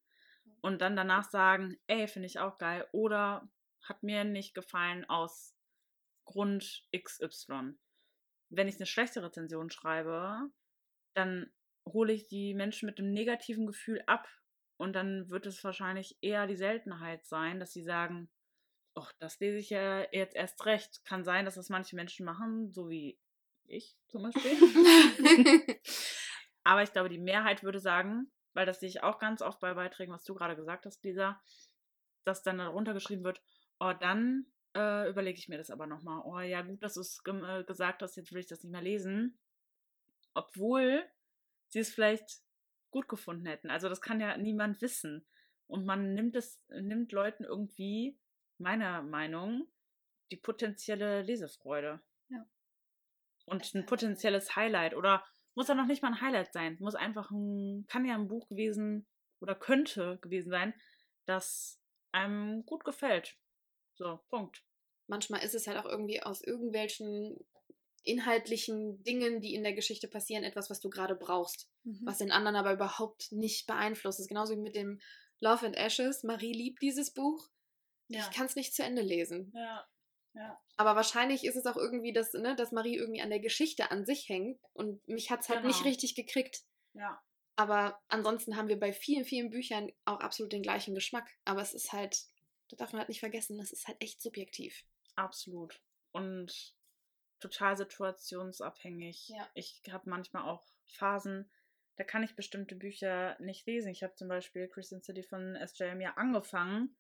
[0.62, 2.88] Und dann danach sagen, ey, finde ich auch geil.
[2.92, 3.50] Oder
[3.82, 5.56] hat mir nicht gefallen aus
[6.26, 7.74] Grund XY.
[8.50, 10.50] Wenn ich eine schlechte Rezension schreibe,
[11.14, 11.52] dann
[11.86, 14.28] hole ich die Menschen mit einem negativen Gefühl ab.
[14.78, 18.30] Und dann wird es wahrscheinlich eher die Seltenheit sein, dass sie sagen,
[18.96, 21.04] ach, das lese ich ja jetzt erst recht.
[21.06, 23.20] Kann sein, dass das manche Menschen machen, so wie
[23.76, 24.52] ich zum Beispiel.
[26.64, 29.74] Aber ich glaube, die Mehrheit würde sagen, weil das sehe ich auch ganz oft bei
[29.74, 31.42] Beiträgen, was du gerade gesagt hast, Lisa,
[32.24, 33.42] dass dann darunter geschrieben wird,
[33.80, 36.22] oh, dann äh, überlege ich mir das aber nochmal.
[36.26, 38.72] Oh ja, gut, dass du es gem- äh, gesagt hast, jetzt will ich das nicht
[38.72, 39.38] mehr lesen.
[40.34, 41.04] Obwohl
[41.70, 42.42] sie es vielleicht
[42.92, 43.70] gut gefunden hätten.
[43.70, 45.26] Also das kann ja niemand wissen.
[45.68, 48.18] Und man nimmt es, nimmt Leuten irgendwie,
[48.58, 49.68] meiner Meinung,
[50.32, 52.00] die potenzielle Lesefreude.
[53.54, 54.96] Und ein potenzielles Highlight.
[54.96, 55.24] Oder
[55.56, 56.78] muss ja noch nicht mal ein Highlight sein.
[56.80, 59.06] Muss einfach ein, kann ja ein Buch gewesen
[59.40, 60.74] oder könnte gewesen sein,
[61.26, 61.80] das
[62.12, 63.38] einem gut gefällt.
[63.96, 64.64] So, Punkt.
[65.08, 67.38] Manchmal ist es halt auch irgendwie aus irgendwelchen
[68.04, 71.70] inhaltlichen Dingen, die in der Geschichte passieren, etwas, was du gerade brauchst.
[71.84, 72.02] Mhm.
[72.04, 74.20] was den anderen aber überhaupt nicht beeinflusst.
[74.20, 75.00] Das ist genauso wie mit dem
[75.40, 76.24] Love and Ashes.
[76.24, 77.50] Marie liebt dieses Buch.
[78.08, 78.20] Ja.
[78.20, 79.52] Ich kann es nicht zu Ende lesen.
[79.56, 79.86] Ja.
[80.34, 80.60] Ja.
[80.78, 84.06] Aber wahrscheinlich ist es auch irgendwie, dass, ne, dass Marie irgendwie an der Geschichte an
[84.06, 84.60] sich hängt.
[84.74, 85.90] Und mich hat es halt nicht Genau.
[85.90, 86.64] richtig gekriegt.
[86.94, 87.22] Ja.
[87.56, 91.30] Aber ansonsten haben wir bei vielen, vielen Büchern auch absolut den gleichen Geschmack.
[91.46, 92.26] Aber es ist halt,
[92.70, 94.84] das darf man halt nicht vergessen, das ist halt echt subjektiv.
[95.16, 95.80] Absolut.
[96.12, 96.74] Und
[97.40, 99.30] total situationsabhängig.
[99.30, 99.48] Ja.
[99.54, 101.52] Ich habe manchmal auch Phasen,
[101.96, 103.90] da kann ich bestimmte Bücher nicht lesen.
[103.90, 106.96] Ich habe zum Beispiel Christian City von SJM ja angefangen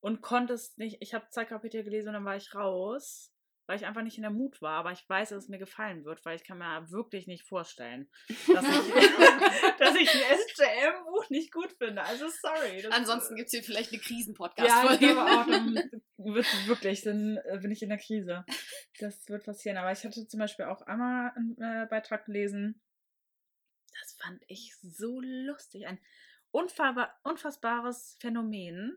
[0.00, 0.98] und konnte es nicht.
[1.00, 3.32] Ich habe zwei Kapitel gelesen und dann war ich raus,
[3.66, 4.78] weil ich einfach nicht in der Mut war.
[4.78, 8.10] Aber ich weiß, dass es mir gefallen wird, weil ich kann mir wirklich nicht vorstellen,
[8.28, 8.92] dass ich,
[9.78, 12.02] dass ich ein SJM-Buch nicht gut finde.
[12.02, 12.84] Also sorry.
[12.90, 14.00] Ansonsten gibt es hier vielleicht eine
[14.66, 15.74] ja, ich glaube auch, dann
[16.16, 18.44] wird wirklich, dann äh, bin ich in der Krise.
[18.98, 19.76] Das wird passieren.
[19.76, 22.82] Aber ich hatte zum Beispiel auch einmal einen äh, Beitrag gelesen.
[24.00, 25.86] Das fand ich so lustig.
[25.86, 26.00] Ein
[26.50, 28.96] unfassbar, unfassbares Phänomen.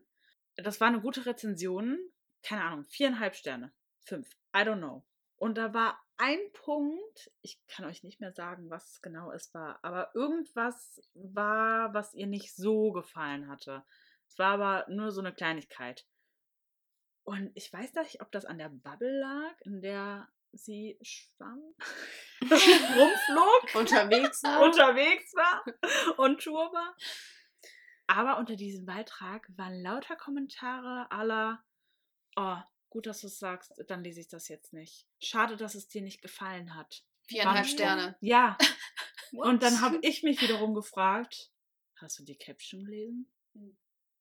[0.56, 1.98] Das war eine gute Rezension.
[2.42, 3.72] Keine Ahnung, viereinhalb Sterne.
[4.04, 4.28] Fünf.
[4.54, 5.04] I don't know.
[5.36, 9.80] Und da war ein Punkt, ich kann euch nicht mehr sagen, was genau es war,
[9.82, 13.84] aber irgendwas war, was ihr nicht so gefallen hatte.
[14.28, 16.06] Es war aber nur so eine Kleinigkeit.
[17.24, 21.74] Und ich weiß nicht, ob das an der Bubble lag, in der sie schwamm,
[22.42, 24.62] rumflog, Unterwegs war.
[24.62, 25.64] unterwegs war
[26.18, 26.96] und Tour war.
[28.06, 31.64] Aber unter diesem Beitrag waren lauter Kommentare aller,
[32.36, 32.58] oh,
[32.90, 35.06] gut, dass du es sagst, dann lese ich das jetzt nicht.
[35.20, 37.04] Schade, dass es dir nicht gefallen hat.
[37.26, 38.16] Viereinhalb Sterne.
[38.20, 38.58] Ja.
[39.32, 41.50] Und dann habe ich mich wiederum gefragt,
[41.96, 43.30] hast du die Caption gelesen?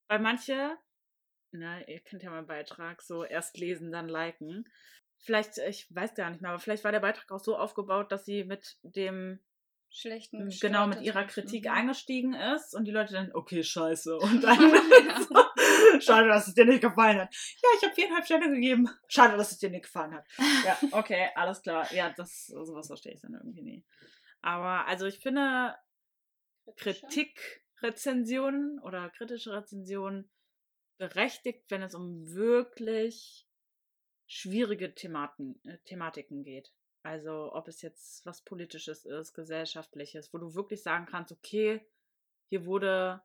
[0.08, 0.78] Weil manche,
[1.52, 4.68] na, ihr kennt ja meinen Beitrag, so erst lesen, dann liken.
[5.18, 8.26] Vielleicht, ich weiß gar nicht mehr, aber vielleicht war der Beitrag auch so aufgebaut, dass
[8.26, 9.40] sie mit dem
[9.94, 11.24] schlechten genau mit ihrer.
[11.26, 11.72] Kritik Mhm.
[11.72, 14.18] eingestiegen ist und die Leute dann, okay, scheiße.
[14.34, 14.58] Und dann,
[16.02, 17.34] schade, dass es dir nicht gefallen hat.
[17.62, 18.90] Ja, ich habe viereinhalb Sterne gegeben.
[19.08, 20.26] Schade, dass es dir nicht gefallen hat.
[20.66, 21.92] Ja, okay, alles klar.
[21.94, 23.86] Ja, das, sowas verstehe ich dann irgendwie nie.
[24.42, 25.76] Aber also ich finde
[26.76, 30.30] Kritikrezensionen oder kritische Rezensionen
[30.98, 33.48] berechtigt, wenn es um wirklich
[34.28, 36.72] schwierige Thematen, äh, Thematiken geht.
[37.04, 41.86] Also ob es jetzt was Politisches ist, Gesellschaftliches, wo du wirklich sagen kannst, okay,
[42.48, 43.22] hier wurde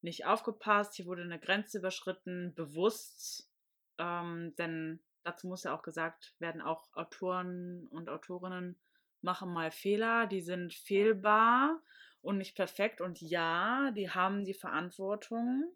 [0.00, 3.50] nicht aufgepasst, hier wurde eine Grenze überschritten, bewusst.
[3.98, 8.78] Ähm, denn dazu muss ja auch gesagt werden, auch Autoren und Autorinnen
[9.20, 11.82] machen mal Fehler, die sind fehlbar
[12.22, 13.02] und nicht perfekt.
[13.02, 15.74] Und ja, die haben die Verantwortung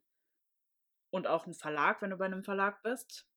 [1.10, 3.27] und auch ein Verlag, wenn du bei einem Verlag bist,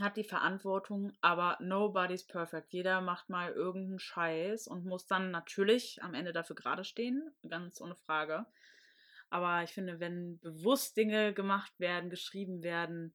[0.00, 2.72] hat die Verantwortung, aber nobody's perfect.
[2.72, 7.80] Jeder macht mal irgendeinen Scheiß und muss dann natürlich am Ende dafür gerade stehen, ganz
[7.80, 8.46] ohne Frage.
[9.30, 13.14] Aber ich finde, wenn bewusst Dinge gemacht werden, geschrieben werden,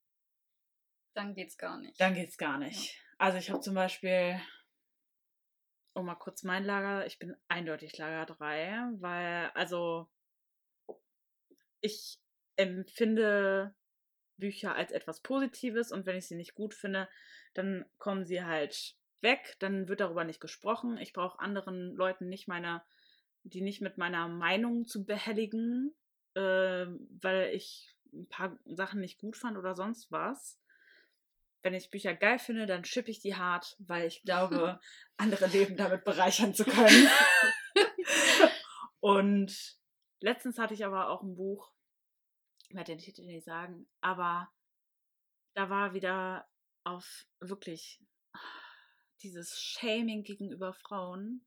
[1.13, 1.99] Dann geht's gar nicht.
[1.99, 2.99] dann geht's gar nicht.
[3.17, 4.39] Also ich habe zum Beispiel,
[5.95, 10.09] oh mal kurz mein Lager, ich bin eindeutig Lager 3, weil, also
[11.81, 12.19] ich
[12.55, 13.75] empfinde
[14.37, 17.07] Bücher als etwas Positives und wenn ich sie nicht gut finde,
[17.53, 20.97] dann kommen sie halt weg, dann wird darüber nicht gesprochen.
[20.97, 22.83] Ich brauche anderen Leuten nicht meine,
[23.43, 25.93] die nicht mit meiner Meinung zu behelligen,
[26.35, 26.85] äh,
[27.21, 30.59] weil ich ein paar Sachen nicht gut fand oder sonst was.
[31.63, 34.79] Wenn ich Bücher geil finde, dann schippe ich die hart, weil ich glaube,
[35.17, 37.07] andere Leben damit bereichern zu können.
[38.99, 39.77] Und
[40.19, 41.71] letztens hatte ich aber auch ein Buch,
[42.73, 44.51] ich werde den Titel nicht sagen, aber
[45.53, 46.47] da war wieder
[46.83, 48.01] auf wirklich
[49.21, 51.45] dieses Shaming gegenüber Frauen.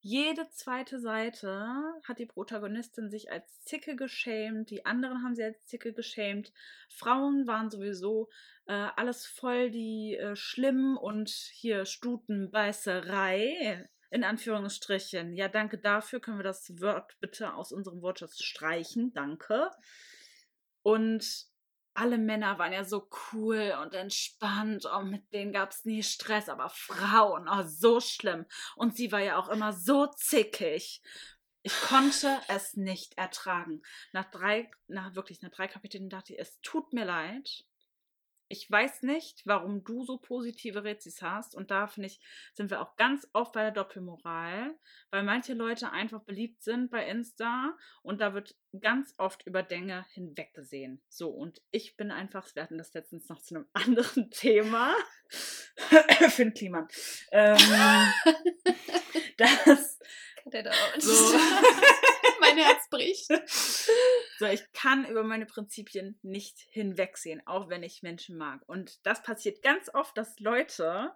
[0.00, 5.66] Jede zweite Seite hat die Protagonistin sich als Zicke geschämt, die anderen haben sie als
[5.66, 6.50] Zicke geschämt.
[6.88, 8.30] Frauen waren sowieso
[8.64, 15.34] äh, alles voll die äh, schlimm und hier Stutenbeißerei in Anführungsstrichen.
[15.34, 16.20] Ja, danke dafür.
[16.20, 19.12] Können wir das Wort bitte aus unserem Wortschatz streichen?
[19.12, 19.70] Danke.
[20.82, 21.48] Und
[21.94, 26.48] alle Männer waren ja so cool und entspannt und mit denen gab es nie Stress,
[26.48, 28.46] aber Frauen, oh, so schlimm.
[28.76, 31.02] Und sie war ja auch immer so zickig.
[31.62, 33.82] Ich konnte es nicht ertragen.
[34.12, 37.64] Nach drei, nach wirklich nach drei Kapiteln dachte ich, es tut mir leid.
[38.48, 41.54] Ich weiß nicht, warum du so positive Rezis hast.
[41.54, 42.20] Und da finde ich,
[42.54, 44.74] sind wir auch ganz oft bei der Doppelmoral,
[45.10, 50.06] weil manche Leute einfach beliebt sind bei Insta und da wird ganz oft über Dinge
[50.10, 51.02] hinweggesehen.
[51.08, 54.94] So, und ich bin einfach, wir hatten das letztens noch zu einem anderen Thema.
[56.30, 56.88] Finn Kliman.
[57.32, 57.56] Ähm,
[59.36, 59.98] das
[60.98, 61.38] so.
[62.40, 63.28] mein Herz bricht.
[64.38, 68.62] So, ich kann über meine Prinzipien nicht hinwegsehen, auch wenn ich Menschen mag.
[68.66, 71.12] Und das passiert ganz oft, dass Leute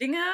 [0.00, 0.24] Dinge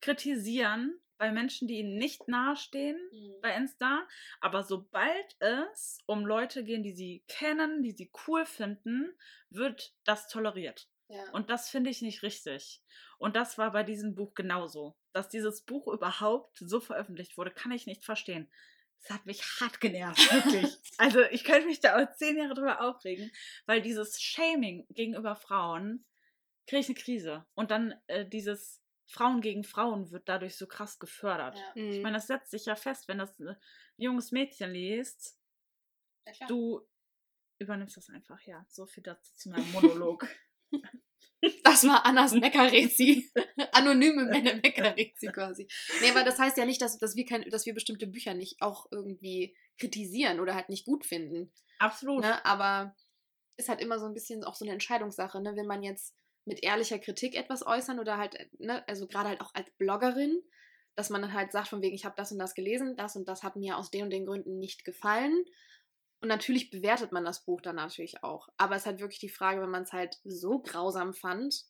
[0.00, 2.98] kritisieren bei Menschen, die ihnen nicht nahestehen
[3.42, 4.06] bei Insta.
[4.40, 9.12] Aber sobald es um Leute geht, die sie kennen, die sie cool finden,
[9.50, 10.88] wird das toleriert.
[11.08, 11.30] Ja.
[11.32, 12.82] Und das finde ich nicht richtig.
[13.18, 14.96] Und das war bei diesem Buch genauso.
[15.12, 18.50] Dass dieses Buch überhaupt so veröffentlicht wurde, kann ich nicht verstehen.
[19.02, 20.76] Das hat mich hart genervt, wirklich.
[20.98, 23.30] also ich könnte mich da auch zehn Jahre drüber aufregen,
[23.66, 26.04] weil dieses Shaming gegenüber Frauen
[26.66, 27.46] kriege ich eine Krise.
[27.54, 31.58] Und dann äh, dieses Frauen gegen Frauen wird dadurch so krass gefördert.
[31.58, 31.72] Ja.
[31.76, 32.02] Ich Mhm.
[32.02, 33.56] meine, das setzt sich ja fest, wenn das ein
[33.96, 35.38] junges Mädchen liest,
[36.26, 36.86] Ja, du
[37.58, 38.66] übernimmst das einfach, ja.
[38.68, 40.26] So viel dazu zu meinem Monolog.
[41.62, 43.30] Das war Annas Meckerrezi.
[43.72, 45.68] Anonyme Meckerrezi quasi.
[46.00, 48.60] Nee, aber das heißt ja nicht, dass, dass, wir kein, dass wir bestimmte Bücher nicht
[48.60, 51.52] auch irgendwie kritisieren oder halt nicht gut finden.
[51.78, 52.22] Absolut.
[52.22, 52.44] Ne?
[52.44, 52.96] Aber
[53.56, 55.54] ist halt immer so ein bisschen auch so eine Entscheidungssache, ne?
[55.56, 59.54] Wenn man jetzt mit ehrlicher Kritik etwas äußern oder halt, ne, also gerade halt auch
[59.54, 60.40] als Bloggerin,
[60.96, 63.28] dass man dann halt sagt, von wegen, ich habe das und das gelesen, das und
[63.28, 65.44] das hat mir aus den und den Gründen nicht gefallen.
[66.20, 68.48] Und natürlich bewertet man das Buch dann natürlich auch.
[68.56, 71.64] Aber es ist halt wirklich die Frage, wenn man es halt so grausam fand,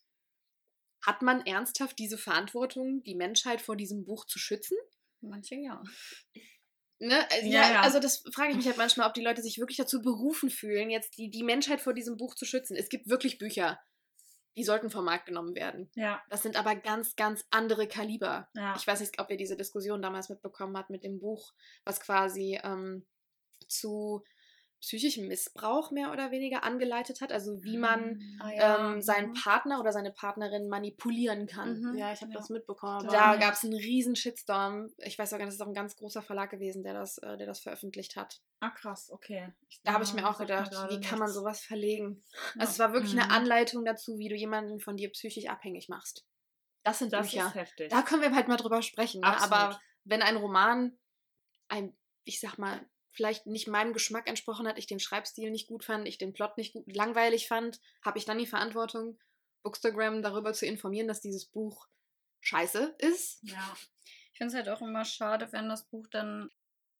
[1.05, 4.77] hat man ernsthaft diese Verantwortung, die Menschheit vor diesem Buch zu schützen?
[5.21, 5.81] Manche ja.
[6.99, 7.25] Ne?
[7.31, 7.81] äh, Ja, Ja, ja.
[7.81, 10.89] also das frage ich mich halt manchmal, ob die Leute sich wirklich dazu berufen fühlen,
[10.89, 12.75] jetzt die, die Menschheit vor diesem Buch zu schützen.
[12.75, 13.79] Es gibt wirklich Bücher,
[14.57, 15.89] die sollten vom Markt genommen werden.
[15.95, 18.49] Ja, Das sind aber ganz, ganz andere Kaliber.
[18.55, 18.75] ja.
[18.75, 21.53] Ich weiß nicht, ob ihr diese Diskussion damals mitbekommen habt mit dem Buch,
[21.85, 23.05] was quasi ähm,
[23.67, 24.23] zu
[24.81, 27.31] psychischen Missbrauch mehr oder weniger angeleitet hat.
[27.31, 28.51] Also wie man Ah,
[28.93, 29.33] ähm, seinen mhm.
[29.33, 31.81] Partner oder seine Partnerin manipulieren kann.
[31.81, 31.97] Mhm.
[31.97, 32.37] Ja, ich habe Ja.
[32.39, 33.05] das mitbekommen.
[33.07, 33.35] Da Ja.
[33.35, 34.89] gab es einen riesen Shitstorm.
[34.99, 37.45] Ich weiß sogar, das ist auch ein ganz großer Verlag gewesen, der das, äh, der
[37.47, 38.41] das veröffentlicht hat.
[38.61, 39.53] Ah, krass, okay.
[39.83, 42.23] Da habe ich mir Ja, auch gedacht, wie kann man sowas verlegen?
[42.55, 42.61] Ja.
[42.61, 43.19] Also es war wirklich Mhm.
[43.19, 46.25] eine Anleitung dazu, wie du jemanden von dir psychisch abhängig machst.
[46.83, 47.47] Das sind Das Bücher.
[47.47, 47.89] ist heftig.
[47.91, 49.19] Da können wir halt mal drüber sprechen.
[49.21, 49.27] Ne?
[49.41, 50.97] Aber wenn ein Roman
[51.67, 52.79] ein, ich sag mal,
[53.19, 56.57] vielleicht nicht meinem Geschmack entsprochen hat, ich den Schreibstil nicht gut fand, ich den Plot
[56.57, 59.19] nicht gut, langweilig fand, habe ich dann die Verantwortung,
[59.61, 61.89] Bookstagram darüber zu informieren, dass dieses Buch
[62.39, 63.39] scheiße ist.
[63.43, 63.75] ja.
[64.31, 66.49] Ich finde es halt auch immer schade, wenn das Buch dann.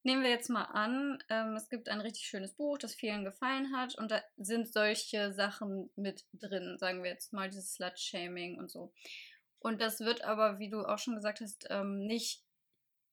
[0.03, 3.73] Nehmen wir jetzt mal an, ähm, es gibt ein richtig schönes Buch, das vielen gefallen
[3.75, 8.69] hat und da sind solche Sachen mit drin, sagen wir jetzt mal dieses Slut-Shaming und
[8.71, 8.93] so.
[9.59, 12.45] Und das wird aber, wie du auch schon gesagt hast, ähm, nicht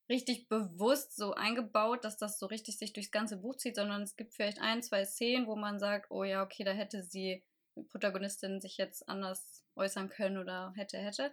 [0.08, 4.16] richtig bewusst so eingebaut, dass das so richtig sich durchs ganze Buch zieht, sondern es
[4.16, 7.44] gibt vielleicht ein, zwei Szenen, wo man sagt, oh ja, okay, da hätte sie,
[7.76, 11.30] die Protagonistin, sich jetzt anders äußern können oder hätte, hätte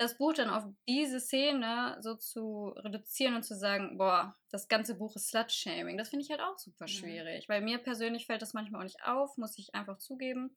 [0.00, 4.94] das Buch dann auf diese Szene so zu reduzieren und zu sagen, boah, das ganze
[4.94, 7.50] Buch ist Slut-Shaming, das finde ich halt auch super schwierig.
[7.50, 10.56] Weil mir persönlich fällt das manchmal auch nicht auf, muss ich einfach zugeben.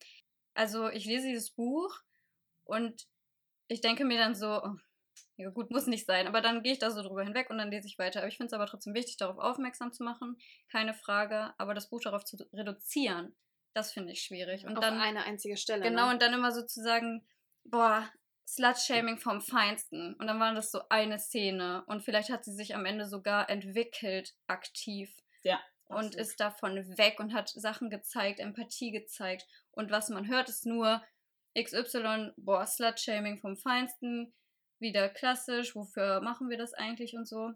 [0.53, 1.93] Also ich lese dieses Buch
[2.63, 3.05] und
[3.67, 4.75] ich denke mir dann so, oh,
[5.37, 7.71] ja gut, muss nicht sein, aber dann gehe ich da so drüber hinweg und dann
[7.71, 8.19] lese ich weiter.
[8.19, 10.37] Aber ich finde es aber trotzdem wichtig, darauf aufmerksam zu machen,
[10.71, 13.35] keine Frage, aber das Buch darauf zu reduzieren,
[13.73, 14.65] das finde ich schwierig.
[14.65, 15.83] Und auf dann eine einzige Stelle.
[15.83, 16.13] Genau, ne?
[16.13, 17.25] und dann immer so zu sagen,
[17.63, 18.07] boah,
[18.47, 20.13] Slut-Shaming vom Feinsten.
[20.15, 21.83] Und dann war das so eine Szene.
[21.87, 25.11] Und vielleicht hat sie sich am Ende sogar entwickelt, aktiv.
[25.41, 25.59] Ja.
[25.85, 26.15] Und absolut.
[26.15, 29.47] ist davon weg und hat Sachen gezeigt, Empathie gezeigt.
[29.71, 31.03] Und was man hört, ist nur
[31.57, 34.33] XY, boah, Slut-Shaming vom Feinsten.
[34.83, 37.51] Wieder klassisch, wofür machen wir das eigentlich und so.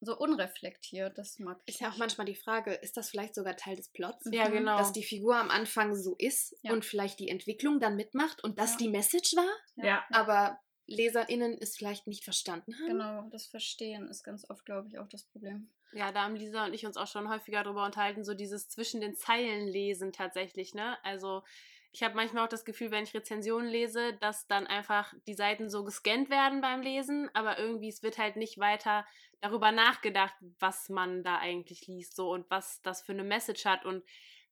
[0.00, 1.74] So unreflektiert, das mag ich.
[1.76, 4.28] Ist ja auch manchmal die Frage, ist das vielleicht sogar Teil des Plots?
[4.32, 4.52] Ja, Mhm.
[4.52, 4.76] genau.
[4.76, 6.72] Dass die Figur am Anfang so ist Ja.
[6.72, 8.76] und vielleicht die Entwicklung dann mitmacht und das Ja.
[8.78, 10.04] die Message war, Ja.
[10.10, 12.86] aber LeserInnen es vielleicht nicht verstanden haben.
[12.86, 15.70] Genau, das Verstehen ist ganz oft, glaube ich, auch das Problem.
[15.92, 19.00] Ja, da haben Lisa und ich uns auch schon häufiger darüber unterhalten, so dieses zwischen
[19.00, 20.96] den Zeilen lesen tatsächlich, ne?
[21.04, 21.44] Also
[21.92, 25.68] ich habe manchmal auch das Gefühl, wenn ich Rezensionen lese, dass dann einfach die Seiten
[25.68, 29.06] so gescannt werden beim Lesen, aber irgendwie es wird halt nicht weiter
[29.40, 33.84] darüber nachgedacht, was man da eigentlich liest so und was das für eine Message hat
[33.84, 34.04] und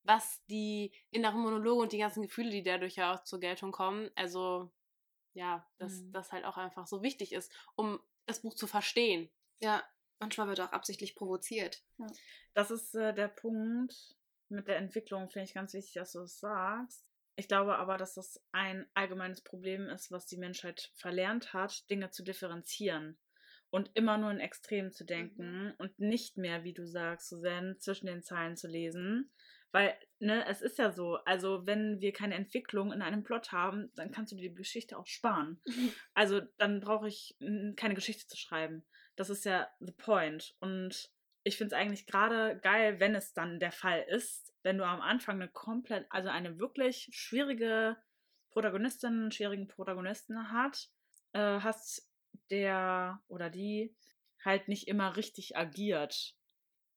[0.02, 4.10] was die inneren Monologe und die ganzen Gefühle, die dadurch ja auch zur Geltung kommen.
[4.16, 4.70] Also
[5.32, 6.12] ja, dass Mhm.
[6.12, 9.30] das halt auch einfach so wichtig ist, um das Buch zu verstehen.
[9.60, 9.82] Ja,
[10.18, 11.82] manchmal wird auch absichtlich provoziert.
[12.54, 14.16] Das ist äh, der Punkt
[14.48, 17.09] mit der Entwicklung, finde ich ganz wichtig, dass du es sagst.
[17.40, 22.10] Ich glaube aber, dass das ein allgemeines Problem ist, was die Menschheit verlernt hat, Dinge
[22.10, 23.18] zu differenzieren
[23.70, 28.08] und immer nur in Extremen zu denken und nicht mehr, wie du sagst, Susanne, zwischen
[28.08, 29.32] den Zeilen zu lesen.
[29.72, 33.90] Weil, ne, es ist ja so, also wenn wir keine Entwicklung in einem Plot haben,
[33.94, 35.62] dann kannst du dir die Geschichte auch sparen.
[36.12, 37.38] Also dann brauche ich
[37.76, 38.84] keine Geschichte zu schreiben.
[39.16, 40.54] Das ist ja the point.
[40.60, 41.10] Und
[41.42, 45.00] ich finde es eigentlich gerade geil, wenn es dann der Fall ist, wenn du am
[45.00, 47.96] Anfang eine komplett, also eine wirklich schwierige
[48.50, 50.90] Protagonistin, einen schwierigen Protagonisten hat,
[51.32, 52.10] äh, hast
[52.50, 53.96] der oder die
[54.44, 56.36] halt nicht immer richtig agiert.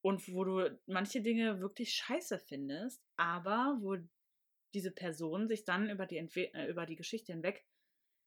[0.02, 3.96] Und wo du manche Dinge wirklich scheiße findest, aber wo
[4.74, 7.64] diese Person sich dann über die, Entwe äh, über die Geschichte hinweg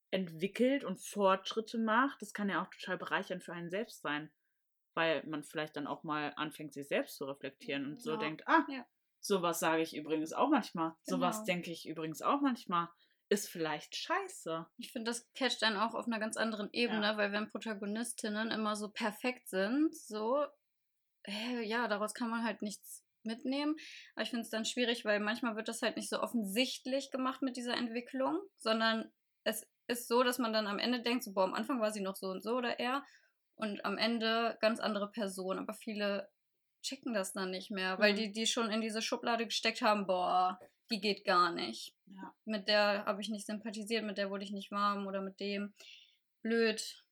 [0.09, 4.31] entwickelt und Fortschritte macht, das kann ja auch total bereichernd für einen selbst sein.
[4.97, 8.17] Weil man vielleicht dann auch mal anfängt, sich selbst zu reflektieren und so Ja.
[8.17, 8.83] denkt, ah, Ja.
[9.19, 10.95] sowas sage ich übrigens auch manchmal.
[11.03, 11.45] Sowas Genau.
[11.45, 12.89] denke ich übrigens auch manchmal.
[13.29, 14.65] Ist vielleicht scheiße.
[14.77, 18.75] Ich finde, das catcht einen auch auf einer ganz anderen Ebene, weil wenn Protagonistinnen immer
[18.75, 20.43] so perfekt sind, so,
[21.27, 23.75] äh, ja, daraus kann man halt nichts mitnehmen.
[24.15, 27.41] Aber ich finde es dann schwierig, weil manchmal wird das halt nicht so offensichtlich gemacht
[27.43, 29.11] mit dieser Entwicklung, sondern
[29.43, 32.01] es ist so, dass man dann am Ende denkt, so, boah, am Anfang war sie
[32.01, 33.03] noch so und so oder er
[33.57, 35.59] und am Ende ganz andere Person.
[35.59, 36.29] Aber viele
[36.81, 38.17] checken das dann nicht mehr, weil Mhm.
[38.17, 42.33] die die schon in diese Schublade gesteckt haben, boah, die geht gar nicht Ja.
[42.45, 45.73] mit der habe ich nicht sympathisiert, mit der wurde ich nicht warm oder mit dem
[46.41, 47.03] blöd,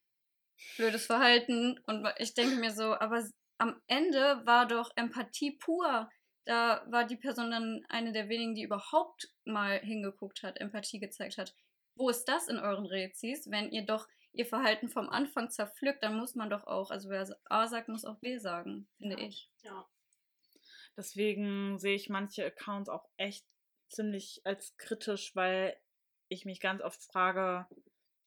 [0.78, 1.78] blödes Verhalten.
[1.88, 3.22] Und ich denke mir so, aber
[3.58, 6.10] am Ende war doch Empathie pur.
[6.46, 11.38] Da war die Person dann eine der wenigen, die überhaupt mal hingeguckt hat, Empathie gezeigt
[11.38, 11.54] hat.
[11.96, 13.50] Wo ist das in euren Rezis?
[13.50, 17.28] Wenn ihr doch ihr Verhalten vom Anfang zerpflückt, dann muss man doch auch, also wer
[17.46, 19.28] A sagt, muss auch B sagen, finde Ja.
[19.28, 19.50] ich.
[19.64, 19.88] Ja.
[20.98, 23.46] Deswegen sehe ich manche Accounts auch echt
[23.90, 25.76] ziemlich als kritisch, weil
[26.28, 27.68] ich mich ganz oft frage,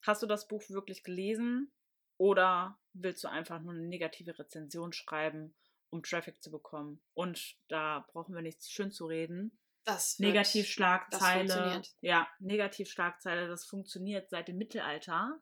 [0.02, 1.72] hast du das Buch wirklich gelesen
[2.16, 5.54] oder willst du einfach nur eine negative Rezension schreiben
[5.90, 7.02] um Traffic zu bekommen.
[7.14, 9.58] Und da brauchen wir nichts schön zu reden.
[9.84, 11.46] Das wird- Negativschlagzeile.
[11.46, 11.94] das funktioniert.
[12.02, 15.40] Ja, Negativschlagzeile, das funktioniert seit dem Mittelalter.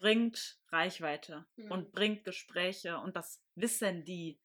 [0.00, 1.70] Bringt Reichweite Mhm.
[1.70, 4.40] und bringt Gespräche und das wissen die.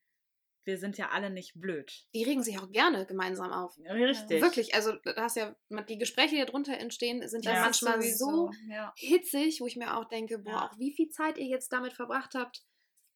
[0.66, 2.08] Wir sind ja alle nicht blöd.
[2.16, 3.78] Die regen sich auch gerne gemeinsam auf.
[3.78, 4.42] Richtig.
[4.42, 5.56] Wirklich, also da hast ja
[5.88, 8.92] die Gespräche, die darunter entstehen, sind ja, Ja, manchmal so Ja.
[8.98, 10.68] hitzig, wo ich mir auch denke, boah, Ja.
[10.72, 12.64] auch wie viel Zeit ihr jetzt damit verbracht habt,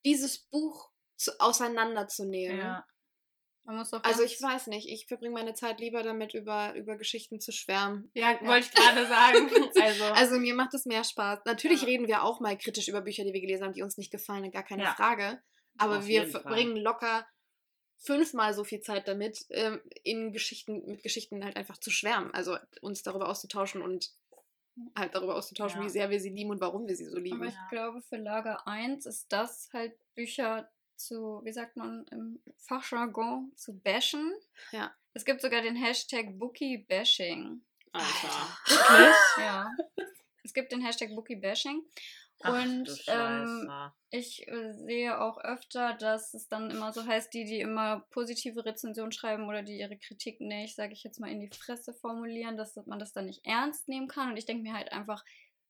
[0.06, 2.60] dieses Buch zu, auseinanderzunehmen.
[2.60, 2.86] Ja.
[3.70, 6.98] Man muss auch Also ich weiß nicht, ich verbringe meine Zeit lieber damit, über, über
[6.98, 8.10] Geschichten zu schwärmen.
[8.16, 9.48] Ja, wollte ich gerade sagen.
[9.80, 11.42] Also, Also mir macht es mehr Spaß.
[11.46, 11.88] Natürlich Ja.
[11.88, 14.50] reden wir auch mal kritisch über Bücher, die wir gelesen haben, die uns nicht gefallen,
[14.50, 14.96] gar keine Ja.
[14.96, 15.40] Frage.
[15.78, 17.28] Aber Auf wir verbringen locker
[18.00, 22.34] fünfmal so viel Zeit damit, ähm, in Geschichten, mit Geschichten halt einfach zu schwärmen.
[22.34, 24.10] Also uns darüber auszutauschen und
[24.98, 25.86] halt darüber auszutauschen, Ja.
[25.86, 27.36] wie sehr wir sie lieben und warum wir sie so lieben.
[27.36, 32.40] Aber ich glaube, für Lager 1 ist das halt Bücher zu, wie sagt man im
[32.58, 34.34] Fachjargon, zu bashen.
[34.72, 34.94] Ja.
[35.14, 37.62] Es gibt sogar den Hashtag Bookie-Bashing.
[37.92, 38.58] Alter.
[38.68, 39.16] Wirklich?
[39.38, 39.72] ja.
[40.44, 41.82] Es gibt den Hashtag Bookie-Bashing.
[42.42, 43.70] Ach, Und du ähm,
[44.12, 48.66] ich äh, sehe auch öfter, dass es dann immer so heißt, die, die immer positive
[48.66, 52.56] Rezensionen schreiben oder die ihre Kritik nicht, sage ich jetzt mal, in die Fresse formulieren,
[52.56, 54.32] dass man das dann nicht ernst nehmen kann.
[54.32, 55.24] Und ich denke mir halt einfach,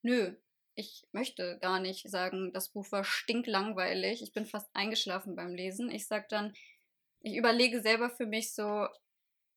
[0.04, 0.36] nö,
[0.80, 4.24] ich möchte gar nicht sagen, das Buch war stinklangweilig.
[4.24, 5.92] Ich bin fast eingeschlafen beim Lesen.
[5.92, 6.54] Ich sage dann,
[7.20, 8.88] ich überlege selber für mich so,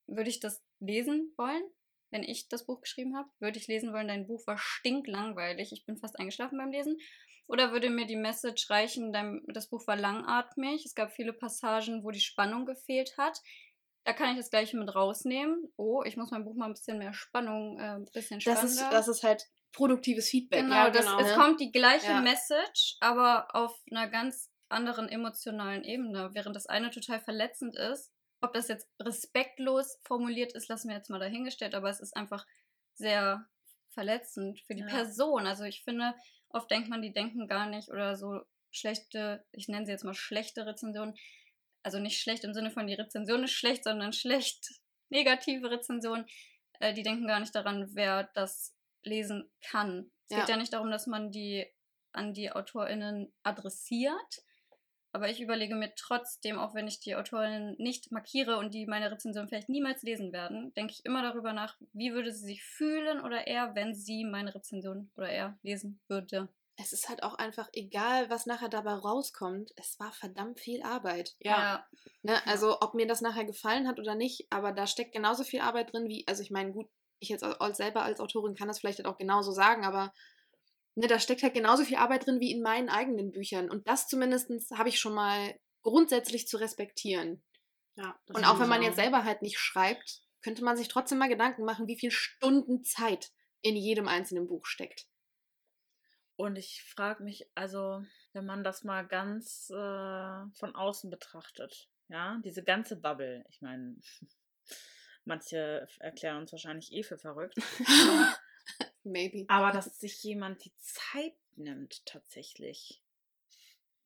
[0.09, 1.63] würde ich das lesen wollen?
[2.11, 5.73] Wenn ich das Buch geschrieben habe, würde ich lesen wollen, dein Buch war stinklangweilig.
[5.73, 6.99] Ich bin fast eingeschlafen beim Lesen.
[7.47, 12.03] Oder würde mir die Message reichen, dein, das Buch war langatmig, es gab viele Passagen,
[12.03, 13.39] wo die Spannung gefehlt hat.
[14.05, 15.73] Da kann ich das gleiche mit rausnehmen.
[15.77, 18.83] Oh, ich muss mein Buch mal ein bisschen mehr Spannung, äh, ein bisschen Das spannender.
[18.85, 20.63] ist, das ist halt produktives Feedback.
[20.63, 21.21] Genau, ja, das, genau.
[21.21, 21.35] es ne?
[21.35, 22.21] kommt die gleiche Ja.
[22.21, 26.31] Message, aber auf einer ganz anderen emotionalen Ebene.
[26.33, 31.11] Während das eine total verletzend ist, ob das jetzt respektlos formuliert ist, lassen wir jetzt
[31.11, 32.45] mal dahingestellt, aber es ist einfach
[32.95, 33.47] sehr
[33.91, 34.89] verletzend für die Ja.
[34.89, 35.47] Person.
[35.47, 36.15] Also ich finde,
[36.49, 38.41] oft denkt man, die denken gar nicht oder so
[38.71, 41.15] schlechte, ich nenne sie jetzt mal schlechte Rezensionen.
[41.83, 44.69] Also nicht schlecht im Sinne von die Rezension ist schlecht, sondern schlecht
[45.11, 46.27] negative Rezensionen.
[46.81, 50.11] Äh, die denken gar nicht daran, wer das lesen kann.
[50.29, 50.41] Es Ja.
[50.41, 51.67] geht ja nicht darum, dass man die
[52.13, 54.43] an die AutorInnen adressiert.
[55.15, 59.11] Aber ich überlege mir trotzdem, auch wenn ich die AutorInnen nicht markiere und die meine
[59.11, 63.21] Rezension vielleicht niemals lesen werden, denke ich immer darüber nach, wie würde sie sich fühlen
[63.21, 66.49] oder er, wenn sie meine Rezension oder er lesen würde.
[66.77, 69.73] Es ist halt auch einfach egal, was nachher dabei rauskommt.
[69.77, 71.35] Es war verdammt viel Arbeit.
[71.41, 71.87] ja.
[72.23, 72.45] Ne?
[72.47, 75.93] Also ob mir das nachher gefallen hat oder nicht, aber da steckt genauso viel Arbeit
[75.93, 78.99] drin wie, also ich meine, gut, ich jetzt als, selber als Autorin kann das vielleicht
[78.99, 80.13] halt auch genauso sagen, aber
[80.95, 83.71] ne, da steckt halt genauso viel Arbeit drin wie in meinen eigenen Büchern.
[83.71, 87.43] Und das zumindest habe ich schon mal grundsätzlich zu respektieren.
[87.97, 90.89] ja das Und auch wenn man ich jetzt selber halt nicht schreibt, könnte man sich
[90.89, 95.07] trotzdem mal Gedanken machen, wie viel Stunden Zeit in jedem einzelnen Buch steckt.
[96.37, 99.75] Und ich frage mich, also, wenn man das mal ganz äh,
[100.55, 103.97] von außen betrachtet, ja, diese ganze Bubble, ich meine,
[105.25, 107.57] manche erklären uns wahrscheinlich eh für verrückt,
[109.05, 109.45] Maybe.
[109.49, 113.03] aber dass sich jemand die Zeit nimmt tatsächlich.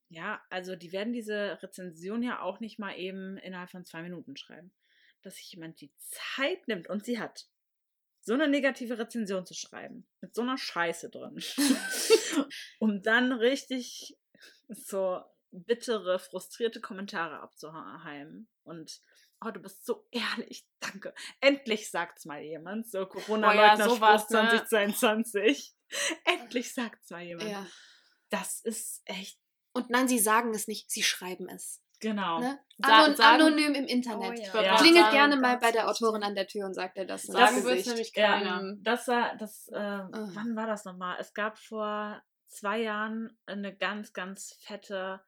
[0.09, 4.37] Ja, also die werden diese Rezension ja auch nicht mal eben innerhalb von zwei Minuten
[4.37, 4.73] schreiben.
[5.23, 7.49] Dass sich jemand die Zeit nimmt und sie hat,
[8.27, 11.37] so eine negative Rezension zu schreiben, mit so einer Scheiße drin,
[12.79, 14.17] um dann richtig
[14.69, 18.49] so bittere, frustrierte Kommentare abzuheimen.
[18.65, 19.01] Und
[19.45, 21.15] oh, du bist so ehrlich, danke.
[21.41, 22.91] Endlich sagt's mal jemand.
[22.91, 24.65] So Corona-Leugner-Spruch sowas, ne?
[24.67, 25.75] 2022.
[26.25, 27.51] Endlich sagt's mal jemand.
[27.51, 27.67] Ja.
[28.29, 29.39] Das ist echt,
[29.73, 31.83] Und nein, sie sagen es nicht, sie schreiben es.
[32.01, 32.41] Genau.
[32.41, 32.59] Ne?
[32.83, 34.39] Anon sagen- anonym im Internet.
[34.55, 34.63] Oh ja.
[34.63, 34.77] Ja.
[34.77, 35.89] Klingelt sagen, gerne mal bei der.
[35.89, 37.23] Autorin an der Tür und sagt ihr das.
[37.23, 37.67] Sagen Gesicht.
[37.67, 38.75] wird's nämlich Ja, keiner.
[38.81, 41.17] Das war, das, äh, wann war das nochmal?
[41.21, 45.21] Es gab vor zwei Jahren eine ganz, ganz fette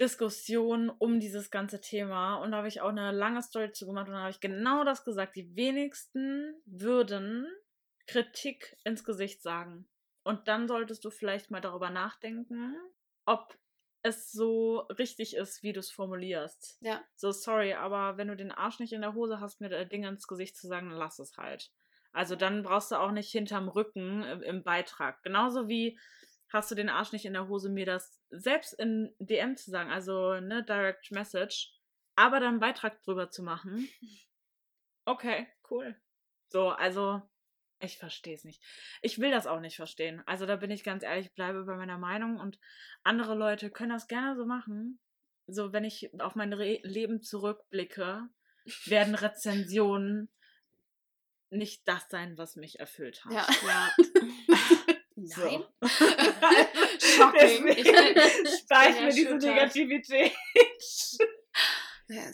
[0.00, 4.08] Diskussion um dieses ganze Thema und da habe ich auch eine lange Story zu gemacht
[4.08, 5.36] und da habe ich genau das gesagt.
[5.36, 7.46] Die wenigsten würden
[8.06, 9.88] Kritik ins Gesicht sagen.
[10.22, 12.74] Und dann solltest du vielleicht mal darüber nachdenken,
[13.24, 13.56] ob
[14.06, 16.78] es so richtig ist, wie du es formulierst.
[16.80, 17.02] Ja.
[17.14, 20.08] So, sorry, aber wenn du den Arsch nicht in der Hose hast, mir äh, Dinge
[20.08, 21.70] ins Gesicht zu sagen, dann lass es halt.
[22.12, 25.22] Also dann brauchst du auch nicht hinterm Rücken im, im Beitrag.
[25.22, 25.98] Genauso wie
[26.48, 29.90] hast du den Arsch nicht in der Hose, mir das selbst in DM zu sagen,
[29.90, 31.74] also ne, Direct Message,
[32.14, 33.88] aber dann einen Beitrag drüber zu machen.
[35.08, 35.94] Okay, cool.
[36.48, 37.22] So, also
[37.80, 38.62] ich verstehe es nicht.
[39.02, 40.22] Ich will das auch nicht verstehen.
[40.26, 42.58] Also da bin ich ganz ehrlich, bleibe bei meiner Meinung und
[43.02, 44.98] andere Leute können das gerne so machen.
[45.46, 48.28] so wenn ich auf mein Re Leben zurückblicke,
[48.86, 50.28] werden Rezensionen
[51.50, 53.32] nicht das sein, was mich erfüllt hat.
[53.32, 53.46] Ja.
[55.18, 55.28] Ja.
[55.38, 55.64] Nein.
[56.98, 57.68] Shocking.
[57.68, 59.36] Ich mir diese.
[59.48, 60.32] Negativität.
[62.08, 62.30] Ja,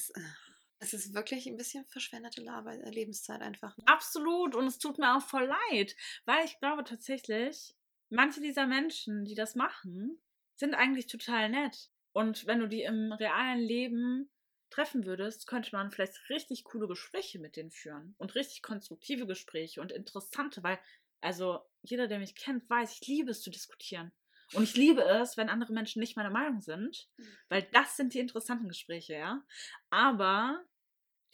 [0.83, 3.76] es, ist wirklich ein bisschen verschwendete äh, Lebenszeit einfach.
[3.76, 3.85] ne?
[3.87, 4.55] Absolut.
[4.55, 7.74] Und es tut mir auch voll leid, weil ich glaube tatsächlich,
[8.11, 10.20] manche dieser Menschen, die das machen,
[10.57, 11.91] sind eigentlich total nett.
[12.12, 14.30] Und wenn du die im realen Leben
[14.70, 18.14] treffen würdest, könnte man vielleicht richtig coole Gespräche mit denen führen.
[18.18, 20.78] Und richtig konstruktive Gespräche und interessante, weil,
[21.20, 24.12] also jeder, der mich kennt, weiß, ich liebe es zu diskutieren.
[24.55, 27.09] Und ich liebe es, wenn andere Menschen nicht meiner Meinung sind,
[27.49, 29.43] weil das sind die interessanten Gespräche, ja.
[29.89, 30.62] Aber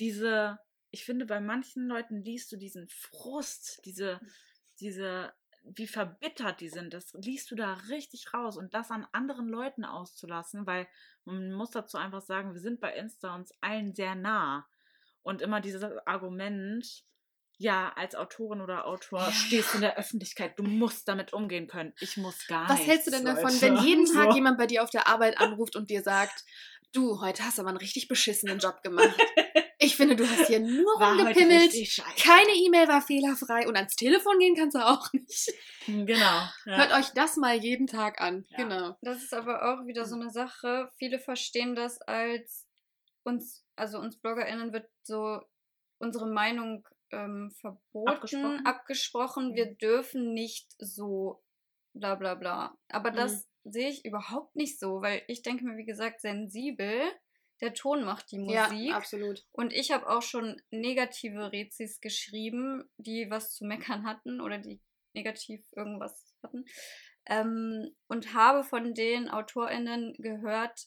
[0.00, 0.58] diese,
[0.90, 4.20] ich finde, bei manchen Leuten liest du diesen Frust, diese,
[4.80, 5.32] diese,
[5.64, 9.84] wie verbittert die sind, das liest du da richtig raus und das an anderen Leuten
[9.84, 10.86] auszulassen, weil
[11.24, 14.66] man muss dazu einfach sagen, wir sind bei Insta uns allen sehr nah.
[15.22, 16.86] Und immer dieses Argument,
[17.58, 21.92] ja, als Autorin oder Autor stehst du in der Öffentlichkeit, du musst damit umgehen können.
[22.00, 22.86] Ich muss gar Was nichts.
[22.86, 23.60] hältst du denn davon, Leute.
[23.60, 24.36] wenn jeden Tag So.
[24.36, 26.44] jemand bei dir auf der Arbeit anruft und dir sagt,
[26.92, 29.18] du, heute hast du aber einen richtig beschissenen Job gemacht.
[29.88, 31.72] Ich finde, du hast hier nur War rumgepimmelt.
[32.22, 35.52] Keine E-Mail war fehlerfrei und ans Telefon gehen kannst du auch nicht.
[35.86, 36.14] Genau.
[36.66, 36.76] Ja.
[36.76, 38.44] Hört euch das mal jeden Tag an.
[38.50, 38.56] Ja.
[38.58, 38.96] Genau.
[39.02, 40.90] Das ist aber auch wieder so eine Sache.
[40.98, 42.66] Viele verstehen das als
[43.24, 45.40] uns, also uns BloggerInnen wird so
[45.98, 48.66] unsere Meinung ähm, verboten, Abgesprochen?
[48.66, 49.54] abgesprochen.
[49.54, 51.42] Wir dürfen nicht so
[51.94, 52.76] bla bla bla.
[52.88, 57.00] Aber das sehe ich überhaupt nicht so, weil ich denke mir, wie gesagt, sensibel.
[57.60, 58.88] Der Ton macht die Musik.
[58.88, 59.44] Ja, absolut.
[59.50, 64.80] Und ich habe auch schon negative Rezis geschrieben, die was zu meckern hatten oder die
[65.14, 66.64] negativ irgendwas hatten.
[67.26, 70.86] Ähm, und habe von den AutorInnen gehört,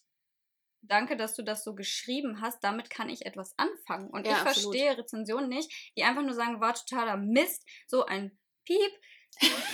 [0.81, 4.09] danke, dass du das so geschrieben hast, damit kann ich etwas anfangen.
[4.09, 4.75] Und Ja, ich absolut.
[4.75, 8.91] verstehe Rezensionen nicht, die einfach nur sagen, war totaler Mist, so ein Piep.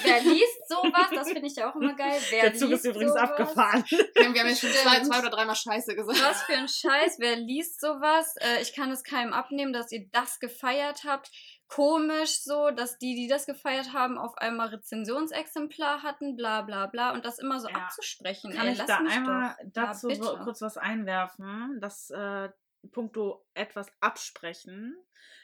[0.03, 1.07] Wer liest sowas?
[1.13, 2.19] Das finde ich ja auch immer geil.
[2.29, 3.29] Wer Der Zug liest ist übrigens sowas?
[3.31, 3.83] abgefahren.
[3.89, 6.21] Wir haben jetzt schon zwei, zwei oder dreimal Scheiße gesagt.
[6.21, 8.35] Was für ein Scheiß, wer liest sowas?
[8.37, 11.29] Äh, ich kann es keinem abnehmen, dass ihr das gefeiert habt.
[11.67, 17.11] Komisch so, dass die, die das gefeiert haben, auf einmal Rezensionsexemplar hatten, bla bla bla.
[17.11, 17.75] Und das immer so Ja.
[17.75, 18.53] abzusprechen.
[18.53, 19.71] Kann Ey, ich lass da mich einmal doch.
[19.73, 21.77] dazu ja, so kurz was einwerfen?
[21.81, 22.49] Das äh,
[22.91, 24.95] puncto etwas absprechen.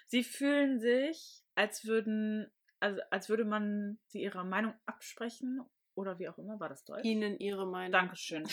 [0.07, 2.49] Sie fühlen sich, als würden,
[2.83, 5.61] also als würde man sie ihrer Meinung absprechen
[5.95, 7.05] oder wie auch immer, war das Deutsch?
[7.05, 7.91] Ihnen ihre Meinung.
[7.93, 8.43] Dankeschön,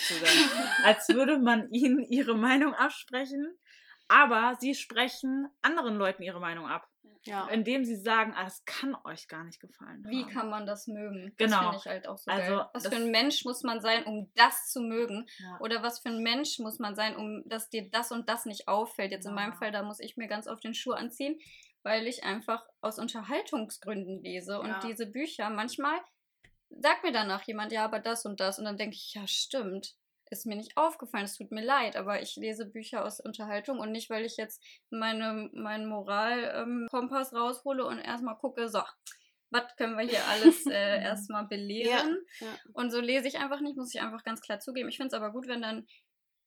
[0.85, 3.59] als würde man ihnen ihre Meinung absprechen,
[4.09, 6.87] aber sie sprechen anderen Leuten ihre Meinung ab,
[7.25, 7.49] Ja.
[7.49, 10.05] indem sie sagen, ah, das kann euch gar nicht gefallen.
[10.09, 10.31] Wie haben.
[10.31, 11.33] kann man das mögen?
[11.37, 11.51] Genau.
[11.57, 12.67] Das finde ich halt auch so Also, geil.
[12.75, 15.27] Was für ein Mensch muss man sein, um das zu mögen?
[15.39, 15.59] Ja.
[15.61, 18.69] Oder was für ein Mensch muss man sein, um dass dir das und das nicht
[18.69, 19.13] auffällt?
[19.13, 19.57] Jetzt in meinem Ja.
[19.59, 21.39] Fall, da muss ich mir ganz oft den Schuh anziehen,
[21.83, 24.61] weil ich einfach aus Unterhaltungsgründen lese.
[24.61, 24.81] Und Ja.
[24.81, 25.99] diese Bücher, manchmal
[26.71, 28.59] sagt mir danach jemand, ja, aber das und das.
[28.59, 29.95] Und dann denke ich, ja, stimmt.
[30.33, 33.91] Ist mir nicht aufgefallen, es tut mir leid, aber ich lese Bücher aus Unterhaltung und
[33.91, 38.81] nicht, weil ich jetzt meine, meinen Moralkompass raushole und erstmal gucke, so,
[39.51, 42.25] was können wir hier alles äh, erstmal belehren.
[42.39, 42.47] Ja.
[42.75, 44.89] Und so lese ich einfach nicht, muss ich einfach ganz klar zugeben.
[44.89, 45.87] Ich finde es aber gut, wenn dann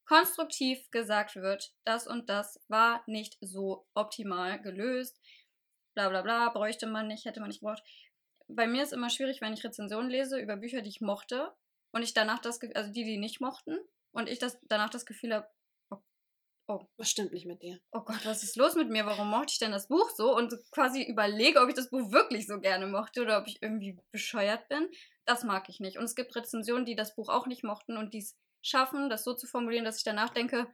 [0.05, 5.19] konstruktiv gesagt wird, das und das war nicht so optimal gelöst,
[5.95, 7.83] bla bla bla, bräuchte man nicht, hätte man nicht gebraucht.
[8.47, 11.53] Bei mir ist immer schwierig, wenn ich Rezensionen lese über Bücher, die ich mochte
[11.91, 13.77] und ich danach das, also die, die nicht mochten
[14.11, 15.47] und ich das danach das Gefühl habe,
[16.97, 17.79] Was stimmt nicht mit dir?
[17.91, 19.05] oh Gott, was ist los mit mir?
[19.05, 20.35] Warum mochte ich denn das Buch so?
[20.35, 23.99] Und quasi überlege, ob ich das Buch wirklich so gerne mochte oder ob ich irgendwie
[24.11, 24.89] bescheuert bin.
[25.25, 25.97] Das mag ich nicht.
[25.97, 29.23] Und es gibt Rezensionen, die das Buch auch nicht mochten und die es schaffen, das
[29.23, 30.67] so zu formulieren, dass ich danach denke,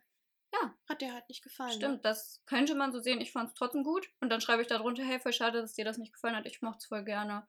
[0.88, 1.74] Hat dir halt nicht gefallen.
[1.74, 4.10] stimmt, das könnte man so sehen, ich fand es trotzdem gut.
[4.22, 6.62] Und dann schreibe ich darunter, hey, voll schade, dass dir das nicht gefallen hat, ich
[6.62, 7.46] mochte es voll gerne.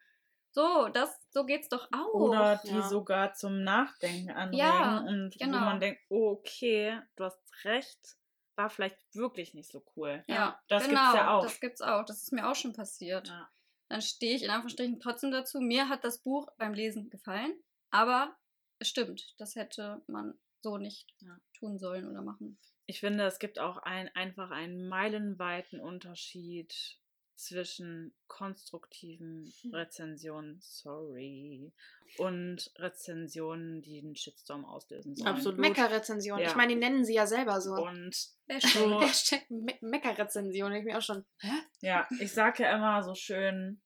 [0.52, 2.12] So, das, so geht's doch auch.
[2.12, 2.82] Oder die ja.
[2.82, 5.60] sogar zum Nachdenken anregen Ja, und wo genau.
[5.60, 8.16] man denkt, okay, du hast recht,
[8.56, 10.24] war vielleicht wirklich nicht so cool.
[10.26, 11.42] Ja, das genau, gibt's ja auch.
[11.42, 12.04] Das gibt's auch.
[12.04, 13.28] Das ist mir auch schon passiert.
[13.28, 13.48] Ja.
[13.88, 15.60] Dann stehe ich in Anführungsstrichen trotzdem dazu.
[15.60, 17.54] Mir hat das Buch beim Lesen gefallen,
[17.90, 18.36] aber
[18.82, 21.38] stimmt, das hätte man so nicht Ja.
[21.58, 22.58] tun sollen oder machen.
[22.86, 26.98] Ich finde, es gibt auch ein, einfach einen meilenweiten Unterschied
[27.36, 29.74] zwischen konstruktiven Hm.
[29.74, 31.72] Rezensionen, sorry,
[32.18, 35.28] und Rezensionen, die einen Shitstorm auslösen sollen.
[35.36, 35.58] Absolut.
[35.58, 36.38] Meckerrezension.
[36.40, 36.48] Ja.
[36.48, 37.72] Ich meine, die nennen sie ja selber so.
[37.72, 38.14] Und
[38.48, 38.72] Hashtag.
[38.72, 39.00] so,
[39.54, 40.72] Me Meckerrezension.
[40.74, 41.24] Ich bin auch schon.
[41.38, 41.52] Hä?
[41.80, 43.80] ja, ich sage ja immer so schön,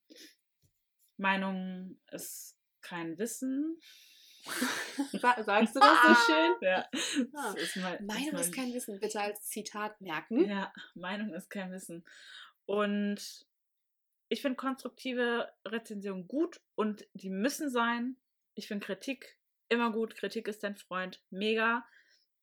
[1.17, 3.79] Meinung ist kein Wissen.
[5.13, 6.55] Sa- Sagst du das so schön?
[6.61, 6.89] Ja.
[7.33, 7.53] Ah.
[7.53, 10.45] Das ist mein, Meinung mein- ist kein Wissen, bitte als Zitat merken.
[10.45, 12.05] Ja, Meinung ist kein Wissen.
[12.65, 13.45] Und
[14.29, 18.17] ich finde konstruktive Rezensionen gut und die müssen sein.
[18.55, 19.37] Ich finde Kritik
[19.69, 20.15] immer gut.
[20.15, 21.21] Kritik ist dein Freund.
[21.29, 21.85] Mega.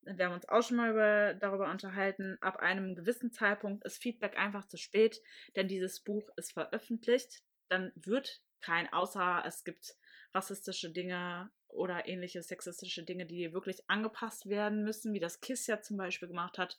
[0.02, 2.36] Wir haben uns auch schon mal über, darüber unterhalten.
[2.40, 5.20] Ab einem gewissen Zeitpunkt ist Feedback einfach zu spät,
[5.54, 7.42] denn dieses Buch ist veröffentlicht.
[7.68, 9.94] Dann wird kein, außer es gibt
[10.34, 15.80] rassistische Dinge oder ähnliche sexistische Dinge, die wirklich angepasst werden müssen, wie das KISS ja
[15.80, 16.78] zum Beispiel gemacht hat,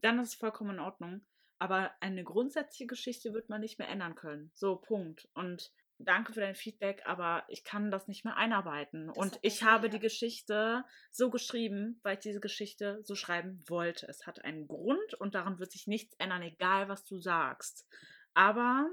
[0.00, 1.24] dann ist es vollkommen in Ordnung.
[1.58, 4.50] Aber eine grundsätzliche Geschichte wird man nicht mehr ändern können.
[4.54, 5.28] So, Punkt.
[5.34, 9.06] Und danke für dein Feedback, aber ich kann das nicht mehr einarbeiten.
[9.08, 14.06] Das Und ich habe die Geschichte so geschrieben, weil ich diese Geschichte so schreiben wollte.
[14.08, 17.86] Es hat einen Grund und daran wird sich nichts ändern, egal was du sagst.
[18.34, 18.90] Aber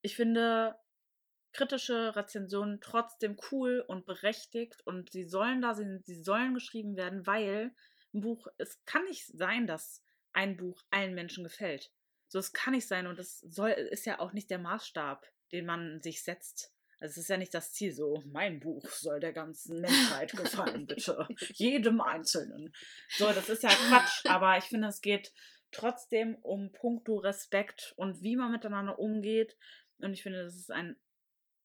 [0.00, 0.74] ich finde
[1.52, 7.26] kritische Rezensionen trotzdem cool und berechtigt und sie sollen da sein, sie sollen geschrieben werden,
[7.26, 7.74] weil
[8.14, 11.90] ein Buch, es kann nicht sein, dass ein Buch allen Menschen gefällt.
[12.28, 15.66] So, es kann nicht sein und es soll, ist ja auch nicht der Maßstab, den
[15.66, 16.72] man sich setzt.
[16.98, 20.86] Also es ist ja nicht das Ziel, so, mein Buch soll der ganzen Menschheit gefallen,
[20.86, 21.26] bitte.
[21.54, 22.72] Jedem Einzelnen.
[23.10, 25.32] So, das ist ja Quatsch, aber ich finde, es geht
[25.72, 29.56] trotzdem um puncto Respekt und wie man miteinander umgeht.
[29.98, 30.96] Und ich finde, das ist ein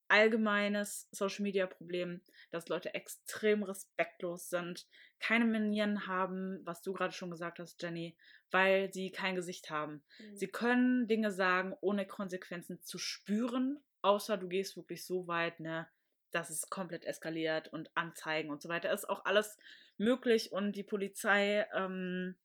[0.08, 4.86] allgemeines Social Media Problem, dass Leute extrem respektlos sind,
[5.20, 8.16] keine Manieren haben, was du gerade schon gesagt hast, Jenny,
[8.50, 10.02] weil sie kein Gesicht haben.
[10.34, 15.88] Sie können Dinge sagen, ohne Konsequenzen zu spüren, außer du gehst wirklich so weit, ne,
[16.30, 18.92] dass es komplett eskaliert und Anzeigen und so weiter.
[18.92, 19.58] Ist auch alles
[19.96, 22.36] möglich und die Polizei ähm,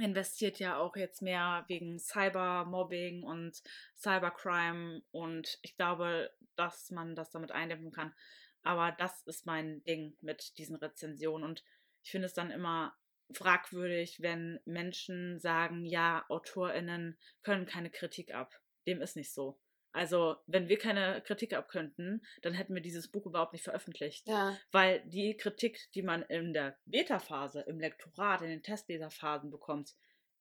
[0.00, 3.62] investiert ja auch jetzt mehr wegen Cybermobbing und
[3.96, 8.14] Cybercrime und ich glaube, dass man das damit eindämmen kann.
[8.62, 11.64] Aber das ist mein Ding mit diesen Rezensionen und
[12.02, 12.94] ich finde es dann immer
[13.32, 18.60] fragwürdig, wenn Menschen sagen, ja, AutorInnen können keine Kritik ab.
[18.86, 19.60] Dem ist nicht so.
[19.92, 24.28] Also, wenn wir keine Kritik ab könnten, dann hätten wir dieses Buch überhaupt nicht veröffentlicht.
[24.28, 24.56] Ja.
[24.70, 29.94] Weil die Kritik, die man in der Beta-Phase, im Lektorat, in den Testleserphasen bekommt,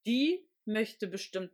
[0.05, 1.51] die möchte bestimmt,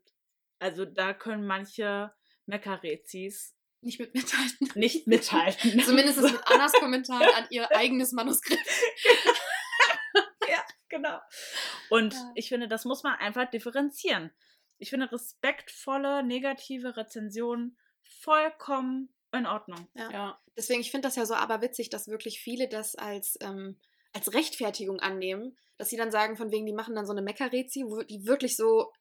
[0.59, 2.13] also da können manche
[2.47, 4.69] Meckerezis Nicht mit mithalten.
[4.75, 5.79] nicht mithalten.
[5.81, 8.61] Zumindest mit Annas Kommentar an ihr eigenes Manuskript.
[10.49, 11.19] ja, genau.
[11.89, 12.31] Und Ja.
[12.35, 14.31] ich finde, das muss man einfach differenzieren.
[14.77, 17.77] Ich finde respektvolle, negative Rezensionen
[18.21, 19.87] vollkommen in Ordnung.
[19.93, 20.11] Ja.
[20.11, 20.41] Ja.
[20.57, 23.79] Deswegen, ich finde das ja so aberwitzig, dass wirklich viele das als, ähm,
[24.13, 27.83] als Rechtfertigung annehmen, dass sie dann sagen, von wegen, die machen dann so eine Meckerrezi,
[27.85, 28.91] wo die wirklich so,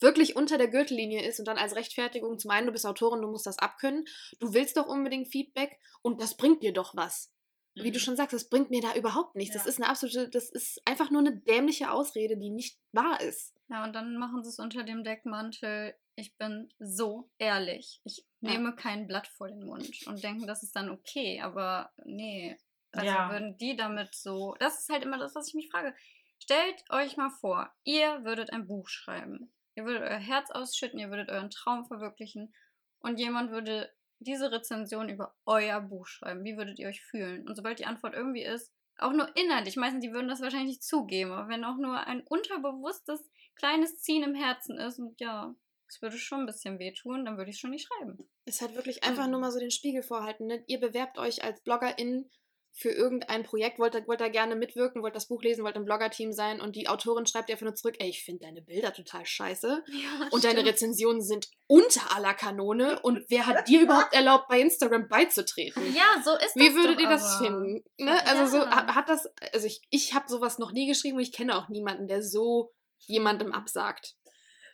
[0.00, 3.28] wirklich unter der Gürtellinie ist und dann als Rechtfertigung zum einen, du bist Autorin, du
[3.28, 4.04] musst das abkönnen,
[4.40, 7.32] du willst doch unbedingt Feedback und das bringt dir doch was.
[7.74, 8.02] Wie du Mhm.
[8.02, 9.54] schon sagst, das bringt mir da überhaupt nichts.
[9.54, 9.68] Das Ja.
[9.70, 13.54] ist eine absolute, das ist einfach nur eine dämliche Ausrede, die nicht wahr ist.
[13.68, 18.00] Ja, und dann machen sie es unter dem Deckmantel, ich bin so ehrlich.
[18.04, 18.50] Ich Ja.
[18.50, 22.56] nehme kein Blatt vor den Mund und denken, das ist dann okay, aber nee.
[22.92, 23.30] Also Ja.
[23.30, 24.54] würden die damit so.
[24.58, 25.94] Das ist halt immer das, was ich mich frage.
[26.42, 29.52] Stellt euch mal vor, ihr würdet ein Buch schreiben.
[29.74, 32.52] Ihr würdet euer Herz ausschütten, ihr würdet euren Traum verwirklichen
[32.98, 36.44] und jemand würde diese Rezension über euer Buch schreiben.
[36.44, 37.48] Wie würdet ihr euch fühlen?
[37.48, 40.84] Und sobald die Antwort irgendwie ist, auch nur innerlich, meistens die würden das wahrscheinlich nicht
[40.84, 43.26] zugeben, aber wenn auch nur ein unterbewusstes
[43.56, 45.54] kleines Ziehen im Herzen ist und ja,
[45.94, 48.16] es würde schon ein bisschen wehtun, dann würde ich es schon nicht schreiben.
[48.44, 50.46] ist halt wirklich einfach nur mal so den Spiegel vorhalten.
[50.46, 50.64] Ne?
[50.66, 52.28] Ihr bewerbt euch als BloggerIn
[52.74, 55.84] für irgendein Projekt, wollt, ihr- wollt da gerne mitwirken, wollt das Buch lesen, wollt im
[55.84, 59.26] Blogger-Team sein und die Autorin schreibt einfach nur zurück, ey, ich finde deine Bilder total
[59.26, 64.48] scheiße Ja, und deine Rezensionen sind unter aller Kanone und wer hat dir überhaupt erlaubt,
[64.48, 65.82] bei Instagram beizutreten?
[65.94, 67.44] Ja, so ist Wie das würdet doch ihr das aber.
[67.44, 67.84] finden?
[67.98, 68.26] Ne?
[68.26, 68.70] Also so Ja.
[68.70, 71.68] ha- hat das, also ich, ich habe sowas noch nie geschrieben und ich kenne auch
[71.68, 72.72] niemanden, der so
[73.06, 74.14] jemandem absagt.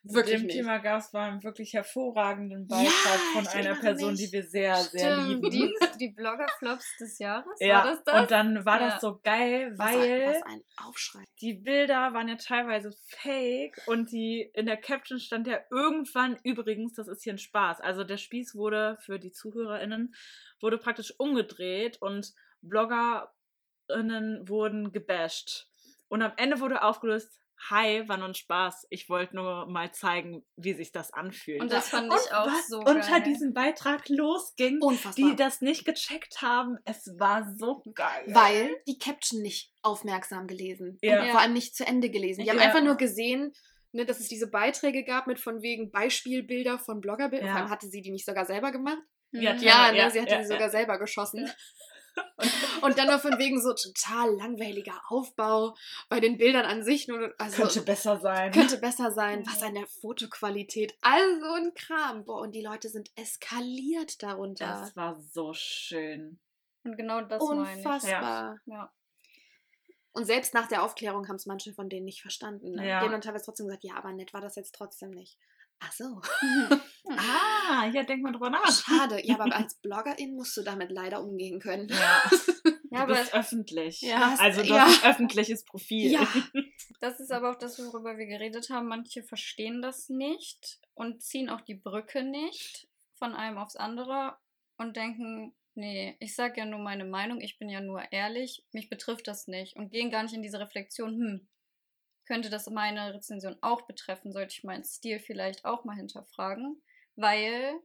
[0.05, 0.57] Wirklich dem nicht.
[0.57, 4.27] Thema gab es einen wirklich hervorragenden Beitrag von ich einer Person, mich.
[4.27, 5.51] die wir sehr, sehr Stimmt, lieben.
[5.51, 8.21] die, die Blogger-Flops des Jahres, ja, war das das?
[8.23, 8.89] und dann war Ja.
[8.91, 14.11] das so geil, was, weil ein, was ein die Bilder waren ja teilweise fake und
[14.13, 17.81] die in der Caption stand ja irgendwann übrigens, das ist hier ein Spaß.
[17.81, 20.15] Also der Spieß wurde für die ZuhörerInnen
[20.61, 22.33] wurde praktisch umgedreht und
[22.63, 25.69] BloggerInnen wurden gebasht.
[26.09, 27.41] Und am Ende wurde aufgelöst,
[27.71, 28.87] hi, war nur ein Spaß.
[28.91, 31.61] Ich wollte nur mal zeigen, wie sich das anfühlt.
[31.61, 33.23] Und das fand ich auch was so unter geil.
[33.23, 35.31] diesem Beitrag losging, Unfassbar.
[35.31, 38.25] die das nicht gecheckt haben, es war so geil.
[38.29, 40.99] Weil die Caption nicht aufmerksam gelesen.
[41.03, 41.23] Ja.
[41.23, 42.45] Und vor allem nicht zu Ende gelesen.
[42.45, 42.65] Die haben Ja.
[42.65, 43.53] einfach nur gesehen,
[43.93, 47.47] ne, dass es diese Beiträge gab mit von wegen Beispielbilder von Bloggerbildern.
[47.49, 47.53] Ja.
[47.55, 49.03] Vor allem hatte sie die nicht sogar selber gemacht.
[49.33, 49.55] Ja.
[49.57, 51.51] Ja, ne, ja, sie hatte ja, die sogar selber geschossen.
[52.83, 55.75] Und dann noch von wegen so total langweiliger Aufbau
[56.09, 57.09] bei den Bildern an sich.
[57.09, 58.53] Nur, also, Könnte besser sein.
[58.53, 59.45] könnte besser sein.
[59.47, 60.97] Was an der Fotoqualität.
[61.01, 62.25] All so ein Kram.
[62.25, 64.67] Boah, und die Leute sind eskaliert darunter.
[64.67, 66.39] Das war so schön.
[66.85, 67.77] Und genau das meine ich.
[67.79, 68.59] Unfassbar.
[68.67, 68.93] Ja.
[70.13, 72.73] Und selbst nach der Aufklärung haben es manche von denen nicht verstanden.
[72.73, 72.89] Ne?
[72.89, 73.01] Ja.
[73.01, 75.39] Die haben dann teilweise trotzdem gesagt, ja, aber nett war das jetzt trotzdem nicht.
[75.81, 76.21] Ach so.
[77.11, 78.71] Ah, ja, denk mal drüber nach.
[78.71, 79.25] Schade.
[79.27, 81.89] Ja, aber als Bloggerin musst du damit leider umgehen können.
[81.89, 82.23] Ja,
[82.91, 84.01] Ja, du aber bist öffentlich.
[84.01, 84.87] Ja, also du ja.
[84.87, 86.13] hast ein öffentliches Profil.
[86.13, 86.27] Ja.
[87.01, 88.89] das ist aber auch das, worüber wir geredet haben.
[88.89, 94.37] Manche verstehen das nicht und ziehen auch die Brücke nicht von einem aufs andere
[94.79, 98.89] und denken, nee, ich sage ja nur meine Meinung, ich bin ja nur ehrlich, mich
[98.89, 101.49] betrifft das nicht und gehen gar nicht in diese Reflexion, hm,
[102.29, 106.81] könnte das meine Rezension auch betreffen, sollte ich meinen Stil vielleicht auch mal hinterfragen,
[107.17, 107.81] weil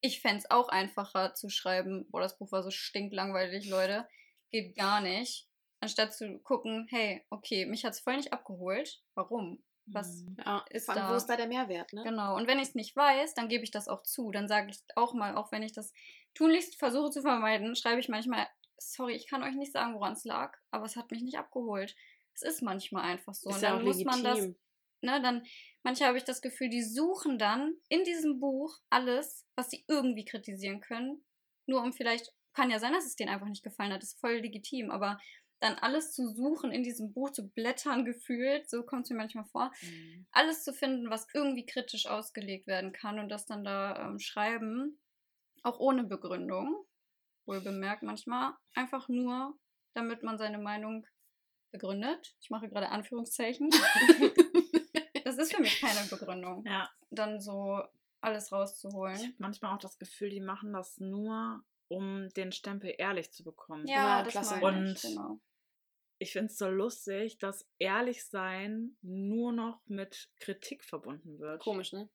[0.00, 4.06] ich fände es auch einfacher zu schreiben, boah, das Buch war so stinklangweilig, Leute,
[4.50, 5.48] geht gar nicht,
[5.80, 9.64] anstatt zu gucken, hey, okay, mich hat es voll nicht abgeholt, warum?
[9.86, 10.36] Was Mhm.
[10.44, 11.10] Ja, ist da?
[11.10, 12.02] wo ist da der Mehrwert, ne?
[12.04, 12.36] Genau.
[12.36, 14.30] Und wenn ich es nicht weiß, dann gebe ich das auch zu.
[14.30, 15.92] Dann sage ich auch mal, auch wenn ich das
[16.34, 18.46] tunlichst versuche zu vermeiden, schreibe ich manchmal,
[18.78, 21.96] sorry, ich kann euch nicht sagen, woran es lag, aber es hat mich nicht abgeholt.
[22.34, 23.50] Es ist manchmal einfach so.
[23.50, 24.56] Ist und ja dann auch muss man das, legitim.
[25.02, 25.44] ne, dann,
[25.82, 30.24] manche habe ich das Gefühl, die suchen dann in diesem Buch alles, was sie irgendwie
[30.24, 31.24] kritisieren können.
[31.66, 34.34] Nur um vielleicht, kann ja sein, dass es denen einfach nicht gefallen hat, ist voll
[34.36, 35.18] legitim, aber
[35.60, 39.44] dann alles zu suchen, in diesem Buch zu blättern gefühlt, so kommt es mir manchmal
[39.46, 40.26] vor, Mhm.
[40.32, 45.00] alles zu finden, was irgendwie kritisch ausgelegt werden kann und das dann da ähm, schreiben,
[45.62, 46.84] auch ohne Begründung,
[47.46, 49.58] wohl bemerkt manchmal, einfach nur,
[49.94, 51.06] damit man seine Meinung
[51.72, 52.36] begründet.
[52.40, 53.70] Ich mache gerade Anführungszeichen.
[55.24, 57.82] das ist für mich keine Begründung, Ja, dann so
[58.20, 59.16] alles ich rauszuholen.
[59.18, 63.86] habe manchmal auch das Gefühl, die machen das nur, um den Stempel ehrlich zu bekommen.
[63.86, 64.56] Ja, Ja, das klasse.
[64.60, 65.40] meine ich, Und- genau.
[66.18, 71.60] Ich finde es so lustig, dass ehrlich sein nur noch mit Kritik verbunden wird.
[71.60, 72.08] Komisch, ne?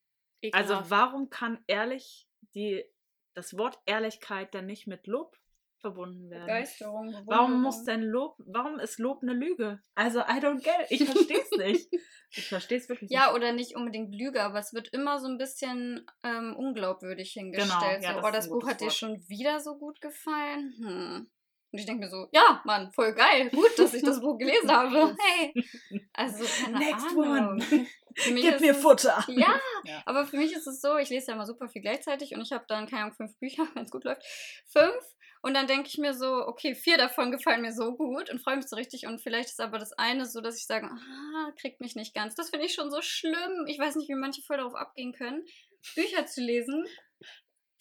[0.53, 0.89] Also Ekelhaft.
[0.91, 2.85] warum kann ehrlich die
[3.33, 5.35] das Wort Ehrlichkeit denn nicht mit Lob
[5.79, 6.45] verbunden werden?
[6.45, 9.79] Begeisterung, Warum muss denn Lob, warum ist Lob eine Lüge?
[9.95, 11.01] Also I don't get it.
[11.01, 11.89] Ich verstehe es nicht.
[12.29, 13.35] Ich verstehe es wirklich Ja, nicht.
[13.35, 18.01] oder nicht unbedingt Lüge, aber es wird immer so ein bisschen ähm, unglaubwürdig hingestellt.
[18.01, 18.93] Genau, ja, so, das oh, das Buch hat dir Wort.
[18.95, 20.73] schon wieder so gut gefallen.
[20.77, 21.31] Hm.
[21.71, 23.49] Und ich denke mir so, ja, Mann, voll geil.
[23.49, 25.15] Gut, dass ich das Buch gelesen habe.
[25.19, 25.53] Hey.
[26.13, 27.27] Also, keine Next Ahnung.
[27.29, 27.85] one.
[28.15, 29.23] Für mich Gib mir es- Futter.
[29.29, 30.01] Ja, Ja.
[30.05, 32.51] aber für mich ist es so, ich lese ja immer super viel gleichzeitig und ich
[32.51, 34.23] habe dann, keine Ahnung, fünf Bücher, wenn es gut läuft.
[34.69, 35.01] Fünf.
[35.41, 38.57] Und dann denke ich mir so, okay, vier davon gefallen mir so gut und freue
[38.57, 39.05] mich so richtig.
[39.05, 42.35] Und vielleicht ist aber das eine so, dass ich sage, ah, kriegt mich nicht ganz.
[42.35, 43.65] Das finde ich schon so schlimm.
[43.67, 45.45] Ich weiß nicht, wie manche voll darauf abgehen können,
[45.95, 46.85] Bücher zu lesen,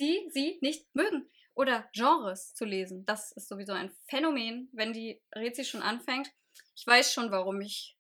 [0.01, 1.31] die sie nicht mögen.
[1.55, 3.07] Oder Genres zu lesen.
[3.07, 6.31] Das ist sowieso ein Phänomen, wenn die Rezi schon anfängt.
[6.75, 7.97] Ich weiß schon, warum ich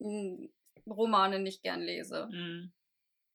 [0.00, 0.48] mh,
[0.86, 2.28] Romane nicht gern lese.
[2.30, 2.72] Mhm.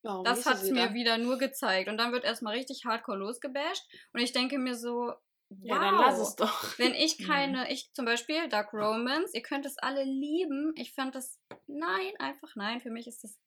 [0.01, 1.87] Warum Das hat es mir wieder nur gezeigt.
[1.87, 3.87] Und dann wird erstmal richtig hardcore losgebasht.
[4.11, 5.13] Und ich denke mir so,
[5.61, 6.77] wow, Ja, dann lass es doch.
[6.79, 7.25] wenn ich Mhm.
[7.27, 10.73] keine, ich zum Beispiel Dark Romance, ihr könnt es alle lieben.
[10.75, 12.81] Ich fand das, nein, einfach nein.
[12.81, 13.39] Für mich ist das,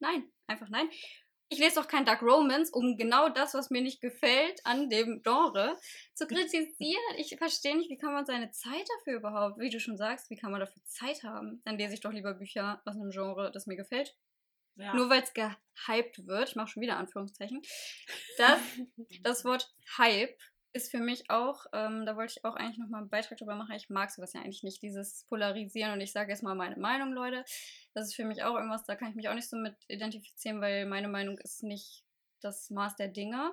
[0.00, 0.88] nein, einfach nein.
[1.50, 5.22] Ich lese doch kein Dark Romance, um genau das, was mir nicht gefällt, an dem
[5.22, 5.78] Genre
[6.14, 7.14] zu kritisieren.
[7.18, 10.36] Ich verstehe nicht, wie kann man seine Zeit dafür überhaupt, wie du schon sagst, wie
[10.36, 11.60] kann man dafür Zeit haben?
[11.64, 14.16] Dann lese ich doch lieber Bücher aus einem Genre, das mir gefällt.
[14.76, 14.92] Ja.
[14.94, 17.62] Nur weil es gehypt wird, ich mache schon wieder Anführungszeichen,
[18.38, 18.58] das,
[19.22, 20.36] das Wort Hype
[20.74, 23.76] ist für mich auch, ähm, da wollte ich auch eigentlich nochmal einen Beitrag drüber machen.
[23.76, 27.12] Ich mag sowas ja eigentlich nicht, dieses Polarisieren und ich sage jetzt mal meine Meinung,
[27.12, 27.44] Leute.
[27.94, 30.60] Das ist für mich auch irgendwas, da kann ich mich auch nicht so mit identifizieren,
[30.60, 32.04] weil meine Meinung ist nicht
[32.40, 33.52] das Maß der Dinge.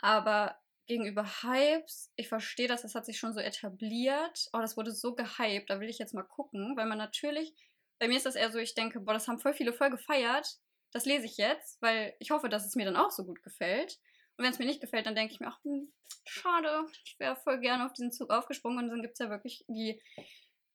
[0.00, 4.48] Aber gegenüber Hypes, ich verstehe das, das hat sich schon so etabliert.
[4.52, 7.54] Oh, das wurde so gehypt, da will ich jetzt mal gucken, weil man natürlich,
[8.00, 10.58] bei mir ist das eher so, ich denke, boah, das haben voll viele voll gefeiert.
[10.90, 14.00] Das lese ich jetzt, weil ich hoffe, dass es mir dann auch so gut gefällt.
[14.36, 15.92] Und wenn es mir nicht gefällt, dann denke ich mir, ach, hm,
[16.24, 18.84] schade, ich wäre voll gerne auf diesen Zug aufgesprungen.
[18.84, 20.00] Und dann gibt es ja wirklich die,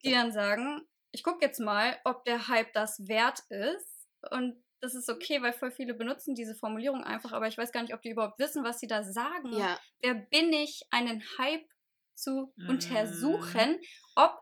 [0.04, 0.82] die dann sagen,
[1.12, 4.08] ich gucke jetzt mal, ob der Hype das wert ist.
[4.32, 7.84] Und das ist okay, weil voll viele benutzen diese Formulierung einfach, aber ich weiß gar
[7.84, 9.54] nicht, ob die überhaupt wissen, was sie da sagen.
[9.54, 11.68] Ja, Wer bin ich, einen Hype
[12.16, 13.80] zu untersuchen,
[14.16, 14.40] ob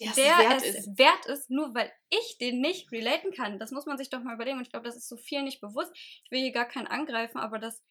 [0.00, 0.98] der es der wert es ist.
[0.98, 3.58] wert ist, nur weil ich den nicht relaten kann.
[3.58, 4.58] Das muss man sich doch mal überlegen.
[4.58, 5.90] Und ich glaube, das ist so viel nicht bewusst.
[5.94, 7.82] Ich will hier gar keinen angreifen, aber das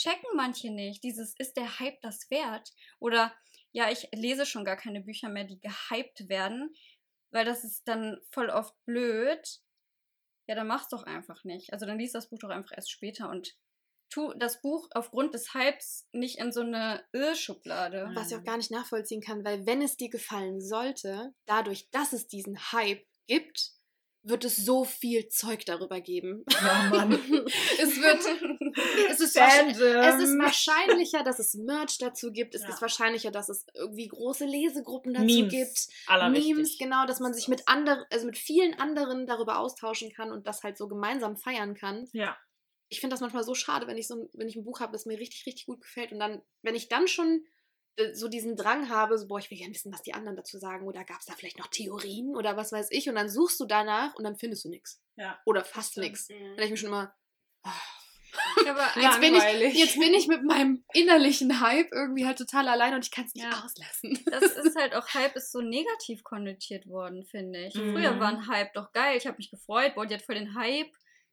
[0.00, 1.04] checken manche nicht.
[1.04, 2.72] Dieses, ist der Hype das wert?
[2.98, 3.34] Oder,
[3.72, 6.74] ja, ich lese schon gar keine Bücher mehr, die gehypt werden,
[7.30, 9.60] weil das ist dann voll oft blöd.
[10.48, 11.72] Ja, dann mach's doch einfach nicht.
[11.72, 13.56] Also dann liest das Buch doch einfach erst später und
[14.08, 18.10] tu das Buch aufgrund des Hypes nicht in so eine Irrschublade.
[18.14, 22.12] Was ich auch gar nicht nachvollziehen kann, weil wenn es dir gefallen sollte, dadurch, dass
[22.12, 23.74] es diesen Hype gibt,
[24.22, 26.44] wird es so viel Zeug darüber geben.
[26.50, 27.12] Ja, Mann.
[27.78, 28.20] es wird,
[29.10, 32.54] es ist, es ist wahrscheinlicher, dass es Merch dazu gibt.
[32.54, 32.68] Es Ja.
[32.68, 35.50] ist wahrscheinlicher, dass es irgendwie große Lesegruppen dazu Memes.
[35.50, 35.86] gibt.
[36.32, 40.46] Memes, genau, dass man sich mit anderen, also mit vielen anderen darüber austauschen kann und
[40.46, 42.06] das halt so gemeinsam feiern kann.
[42.12, 42.36] Ja.
[42.88, 44.92] Ich finde das manchmal so schade, wenn ich so ein, wenn ich ein Buch habe,
[44.92, 47.44] das mir richtig, richtig gut gefällt und dann, wenn ich dann schon
[48.12, 50.86] so diesen Drang habe, so, boah, ich will gerne wissen, was die anderen dazu sagen
[50.86, 53.66] oder gab es da vielleicht noch Theorien oder was weiß ich und dann suchst du
[53.66, 55.00] danach und dann findest du nichts.
[55.16, 55.38] Ja.
[55.44, 56.28] Oder fast nichts.
[56.28, 57.14] Dann denke ich mir schon immer,
[57.62, 62.94] Aber jetzt bin, ich, jetzt bin ich mit meinem innerlichen Hype irgendwie halt total allein
[62.94, 63.62] und ich kann es nicht Ja.
[63.64, 64.18] auslassen.
[64.26, 67.74] das ist halt auch, Hype ist so negativ konnotiert worden, finde ich.
[67.74, 67.92] Mhm.
[67.94, 70.54] Früher war ein Hype doch geil, ich habe mich gefreut, boah, die hat voll den
[70.54, 70.90] Hype.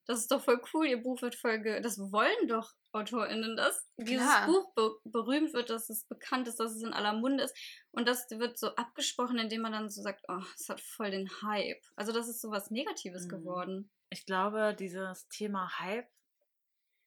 [0.07, 3.87] Das ist doch voll cool, ihr Buch wird voll ge Das wollen doch AutorInnen, dass
[3.97, 4.45] dieses Klar.
[4.47, 7.55] Buch be berühmt wird, dass es bekannt ist, dass es in aller Munde ist.
[7.91, 11.29] Und das wird so abgesprochen, indem man dann so sagt, oh, es hat voll den
[11.41, 11.81] Hype.
[11.95, 13.29] Also das ist so was Negatives Mhm.
[13.29, 13.91] geworden.
[14.09, 16.07] Ich glaube, dieses Thema Hype,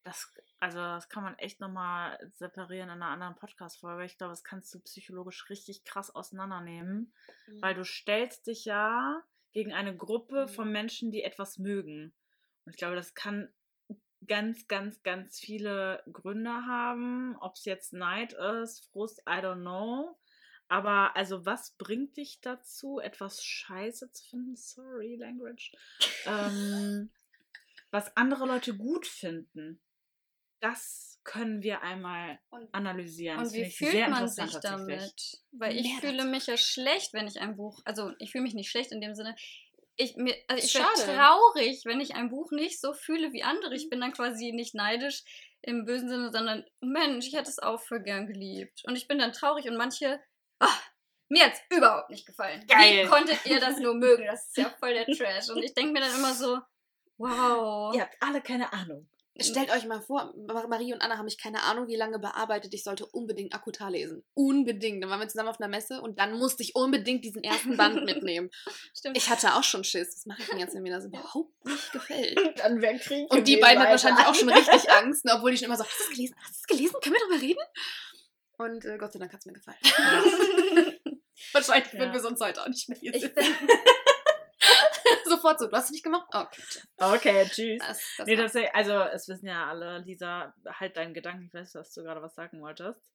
[0.04, 4.04] das, also das kann man echt nochmal separieren in einer anderen Podcast-Folge.
[4.04, 7.14] Ich glaube, das kannst du psychologisch richtig krass auseinandernehmen,
[7.60, 9.22] weil du stellst dich ja
[9.52, 12.14] gegen eine Gruppe von Menschen, die etwas mögen.
[12.70, 13.52] Und ich glaube, das kann
[14.28, 17.36] ganz, ganz, ganz viele Gründe haben.
[17.40, 20.16] Ob es jetzt Neid ist, Frust, I don't know.
[20.68, 24.54] Aber also, was bringt dich dazu, etwas Scheiße zu finden?
[24.54, 25.72] Sorry, Language.
[26.26, 27.10] ähm,
[27.90, 29.80] was andere Leute gut finden.
[30.60, 33.38] Das können wir einmal Und- analysieren.
[33.38, 35.42] Und das wie fühlt man sich damit?
[35.50, 38.54] Weil ich Mehr fühle mich ja schlecht, wenn ich ein Buch, also ich fühle mich
[38.54, 39.34] nicht schlecht in dem Sinne,
[39.96, 41.04] ich, mir, also ich schade.
[41.04, 43.74] traurig, wenn ich ein Buch nicht so fühle wie andere.
[43.74, 45.24] Ich bin dann quasi nicht neidisch
[45.62, 48.82] im bösen Sinne, sondern Mensch, ich hätte es auch voll gern geliebt.
[48.86, 50.20] Und ich bin dann traurig und manche,
[50.58, 50.82] ach,
[51.28, 52.64] mir hat es überhaupt nicht gefallen.
[52.66, 53.04] Geil.
[53.04, 54.24] Wie konntet ihr das nur mögen?
[54.26, 55.50] Das ist ja voll der Trash.
[55.50, 56.60] Und ich denke mir dann immer so,
[57.18, 57.94] wow.
[57.94, 59.09] Ihr habt alle keine Ahnung.
[59.38, 62.74] Stellt euch mal vor, Mar- Marie und Anna haben mich keine Ahnung, wie lange bearbeitet.
[62.74, 64.22] Ich sollte unbedingt Akutar lesen.
[64.34, 65.02] Unbedingt.
[65.02, 68.04] Dann waren wir zusammen auf einer Messe und dann musste ich unbedingt diesen ersten Band
[68.04, 68.50] mitnehmen.
[68.94, 69.16] Stimmt.
[69.16, 70.14] Ich hatte auch schon Schiss.
[70.16, 72.38] Was mache ich denn jetzt, wenn mir das überhaupt nicht gefällt?
[72.58, 73.32] Dann wäre Krieg.
[73.32, 75.84] Und die beiden hatten wahrscheinlich auch schon richtig Angst, ne, obwohl die schon immer so,
[75.84, 76.34] hast du es gelesen?
[76.42, 76.96] Hast du es gelesen?
[77.02, 77.60] Können wir darüber reden?
[78.58, 79.78] Und äh, Gott sei Dank hat es mir gefallen.
[81.52, 81.98] wahrscheinlich Ja.
[82.00, 83.44] würden wir sonst heute auch nicht mehr hier Ich sitzen.
[85.40, 86.26] Sofort so, du hast es nicht gemacht?
[86.34, 86.62] Okay.
[86.98, 87.78] Okay, tschüss.
[87.78, 91.72] Das, das nee, tatsächlich, also es wissen ja alle, Lisa, halt deinen Gedanken, ich weiß,
[91.72, 93.10] dass du gerade was sagen wolltest.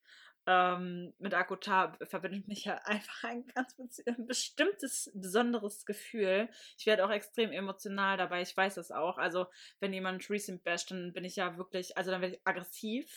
[0.48, 6.50] Ähm, mit Akutar verbindet mich ja einfach ein ganz ein bestimmtes, besonderes Gefühl.
[6.80, 9.20] Ich werde auch extrem emotional dabei, ich weiß es auch.
[9.20, 9.46] Also,
[9.80, 13.08] wenn jemand Recent basht, dann bin ich ja wirklich, also dann werde ich aggressiv.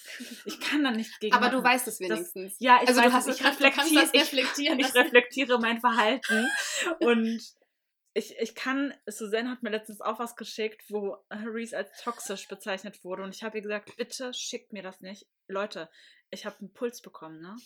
[0.45, 1.35] Ich kann dann nicht gegen.
[1.35, 2.57] Aber du weißt es wenigstens.
[2.59, 4.79] Ja, ich also weiß du, hast, ich das reflektieren.
[4.81, 6.47] ich, ich reflektiere mein Verhalten
[7.01, 7.41] und
[8.15, 13.05] ich, ich kann, Suzanne hat mir letztens auch was geschickt, wo Reese als toxisch bezeichnet
[13.05, 15.27] wurde und ich habe ihr gesagt, bitte schickt mir das nicht.
[15.47, 15.89] Leute,
[16.31, 17.57] ich habe einen Puls bekommen, ne?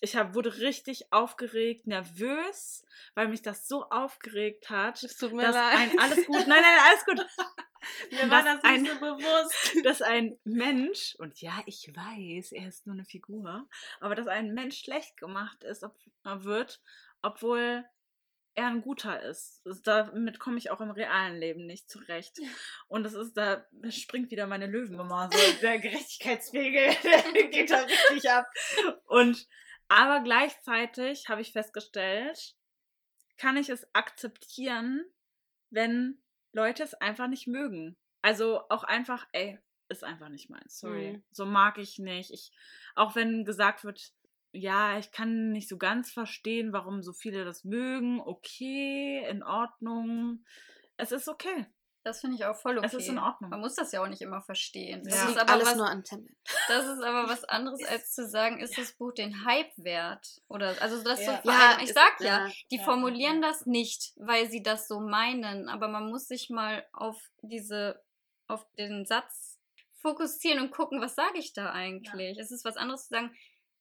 [0.00, 2.84] Ich hab, wurde richtig aufgeregt, nervös,
[3.14, 5.74] weil mich das so aufgeregt hat, Es tut mir dass leid.
[5.74, 7.26] ein alles gut, nein, nein, alles gut.
[8.10, 9.76] Mir war das ein, nicht so bewusst.
[9.84, 13.66] dass ein Mensch, und ja, ich weiß, er ist nur eine Figur,
[14.00, 15.94] aber dass ein Mensch schlecht gemacht ist, ob,
[16.24, 16.80] wird,
[17.22, 17.84] obwohl
[18.56, 19.60] er ein guter ist.
[19.64, 22.38] Das- Damit komme ich auch im realen Leben nicht zurecht.
[22.88, 25.38] Und das ist, da springt wieder meine Löwenmama so.
[25.62, 26.94] Der Gerechtigkeitspegel
[27.50, 28.46] geht da richtig ab.
[29.04, 29.46] Und
[29.88, 32.56] aber gleichzeitig habe ich festgestellt,
[33.36, 35.04] kann ich es akzeptieren,
[35.70, 36.20] wenn
[36.52, 37.96] Leute es einfach nicht mögen.
[38.22, 40.78] Also auch einfach, ey, ist einfach nicht meins.
[40.80, 41.12] Sorry.
[41.12, 41.24] Mhm.
[41.30, 42.32] So mag ich nicht.
[42.32, 42.50] Ich,
[42.96, 44.12] auch wenn gesagt wird,
[44.56, 48.20] ja, ich kann nicht so ganz verstehen, warum so viele das mögen.
[48.20, 50.44] Okay, in Ordnung.
[50.96, 51.66] Es ist okay.
[52.04, 52.86] das finde ich auch voll okay.
[52.86, 53.50] Es ist in Ordnung.
[53.50, 55.02] Man muss das ja auch nicht immer verstehen.
[55.04, 55.22] Das Ja.
[55.22, 56.36] Das ist aber alles was, nur an Temple.
[56.68, 60.40] Das ist aber was anderes, als zu sagen, ist das Buch den Hype wert?
[60.48, 61.40] Oder also das Ja.
[61.42, 64.62] so Ja, allem, ich ist- sag ja, ja, die ja, formulieren das nicht, weil sie
[64.62, 68.00] das so meinen, aber man muss sich mal auf diese,
[68.46, 69.58] auf den Satz
[70.00, 72.38] fokussieren und gucken, was sage ich da eigentlich?
[72.38, 73.34] Es ist was anderes zu sagen,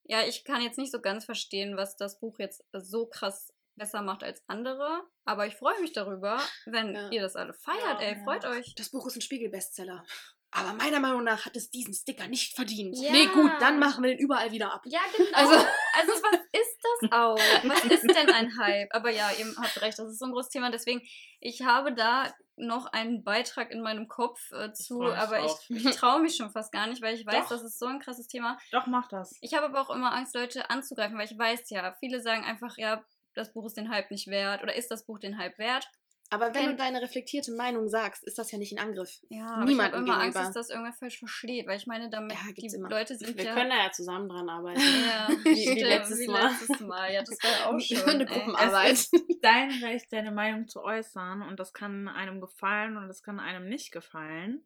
[0.05, 4.01] ja, ich kann jetzt nicht so ganz verstehen, was das Buch jetzt so krass besser
[4.01, 7.09] macht als andere, aber ich freue mich darüber, wenn Ja.
[7.11, 8.23] ihr das alle feiert, Ja, ey, ja.
[8.23, 8.73] freut euch.
[8.75, 10.03] Das Buch ist ein Spiegel-Bestseller.
[10.51, 12.95] Aber meiner Meinung nach hat es diesen Sticker nicht verdient.
[12.97, 13.11] Ja.
[13.11, 14.83] Nee, gut, dann machen wir den überall wieder ab.
[14.85, 15.29] Ja, genau.
[15.33, 15.65] Also- Also,
[16.11, 17.37] also was ist das auch?
[17.69, 18.87] Was ist denn ein Hype?
[18.95, 20.71] Aber ja, ihr habt recht, das ist so ein großes Thema.
[20.71, 21.01] Deswegen,
[21.41, 25.59] ich habe da noch einen Beitrag in meinem Kopf äh, zu, aber drauf.
[25.69, 27.49] ich, ich traue mich schon fast gar nicht, weil ich weiß, Doch.
[27.49, 28.57] das ist so ein krasses Thema.
[28.71, 29.37] Doch, mach das.
[29.41, 32.77] Ich habe aber auch immer Angst, Leute anzugreifen, weil ich weiß ja, viele sagen einfach,
[32.77, 33.03] ja,
[33.33, 35.89] das Buch ist den Hype nicht wert oder ist das Buch den Hype wert?
[36.31, 39.19] Aber wenn du deine reflektierte Meinung sagst, ist das ja nicht ein Angriff.
[39.29, 40.39] Ja, aber ich habe immer Angst, gegenüber.
[40.39, 42.89] dass das irgendwer falsch versteht, weil ich meine, damit Ja, die immer.
[42.89, 43.53] Leute sind Wir ja...
[43.53, 44.79] können da ja zusammen dran arbeiten.
[44.81, 46.49] ja, Wie- wie letztes wie Mal.
[46.51, 47.13] letztes Mal.
[47.13, 47.97] Ja, das war auch schon.
[48.09, 48.25] Eine.
[48.25, 48.91] Gruppenarbeit.
[48.93, 53.21] Es ist dein Recht, deine Meinung zu äußern und das kann einem gefallen und das
[53.21, 54.65] kann einem nicht gefallen.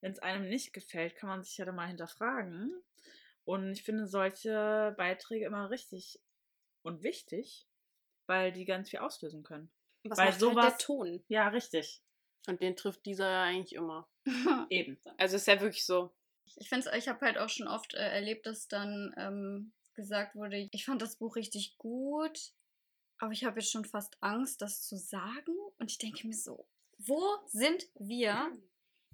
[0.00, 2.72] Wenn es einem nicht gefällt, kann man sich ja dann mal hinterfragen.
[3.44, 6.20] Und ich finde solche Beiträge immer richtig
[6.82, 7.66] und wichtig,
[8.26, 9.70] weil die ganz viel auslösen können.
[10.10, 11.24] Was Weil macht halt der sowas- Ton?
[11.28, 12.02] Ja, richtig.
[12.46, 14.08] Und den trifft dieser ja eigentlich immer.
[14.70, 14.98] Eben.
[15.16, 16.12] Also ist ja wirklich so.
[16.56, 20.68] Ich finde ich habe halt auch schon oft äh, erlebt, dass dann ähm, gesagt wurde,
[20.70, 22.52] ich fand das Buch richtig gut,
[23.18, 25.52] aber ich habe jetzt schon fast Angst, das zu sagen.
[25.78, 28.52] Und ich denke mir so, wo sind wir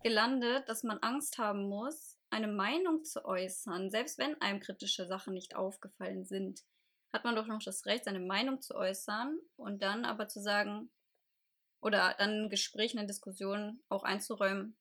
[0.02, 5.34] gelandet, dass man Angst haben muss, eine Meinung zu äußern, selbst wenn einem kritische Sachen
[5.34, 6.64] nicht aufgefallen sind,
[7.12, 10.90] hat man doch noch das Recht, seine Meinung zu äußern und dann aber zu sagen,
[11.80, 14.76] oder dann in Gesprächen, in Diskussionen auch einzuräumen,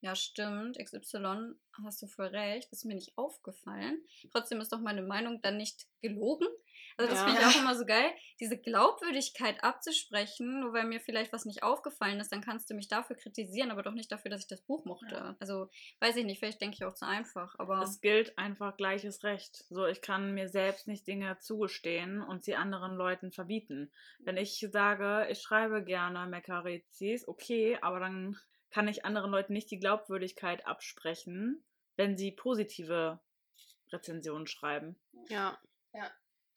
[0.00, 4.02] ja, stimmt, XY, hast du voll recht, ist mir nicht aufgefallen.
[4.32, 6.46] Trotzdem ist doch meine Meinung dann nicht gelogen.
[6.96, 7.26] Also das Ja.
[7.26, 11.62] finde ich auch immer so geil, diese Glaubwürdigkeit abzusprechen, nur weil mir vielleicht was nicht
[11.62, 14.62] aufgefallen ist, dann kannst du mich dafür kritisieren, aber doch nicht dafür, dass ich das
[14.62, 15.14] Buch mochte.
[15.14, 15.36] Ja.
[15.40, 15.68] Also
[16.00, 19.64] weiß ich nicht, vielleicht denke ich auch zu einfach, aber Es gilt einfach gleiches Recht.
[19.68, 23.92] So, ich kann mir selbst nicht Dinge zugestehen und sie anderen Leuten verbieten.
[24.20, 28.38] Wenn ich sage, ich schreibe gerne Meckerezis, okay, aber dann
[28.70, 31.64] kann ich anderen Leuten nicht die Glaubwürdigkeit absprechen,
[31.96, 33.20] wenn sie positive
[33.92, 34.96] Rezensionen schreiben.
[35.28, 35.58] Ja.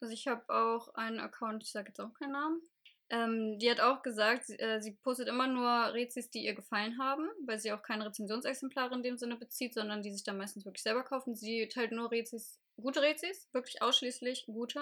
[0.00, 2.62] Also ich habe auch einen Account, ich sage jetzt auch keinen Namen.
[3.10, 6.98] Ähm, die hat auch gesagt, sie, äh, sie postet immer nur Rezis, die ihr gefallen
[6.98, 10.66] haben, weil sie auch keine Rezensionsexemplare in dem Sinne bezieht, sondern die sich dann meistens
[10.66, 11.34] wirklich selber kaufen.
[11.34, 14.80] Sie teilt nur Rezis, gute Rezis, wirklich ausschließlich gute.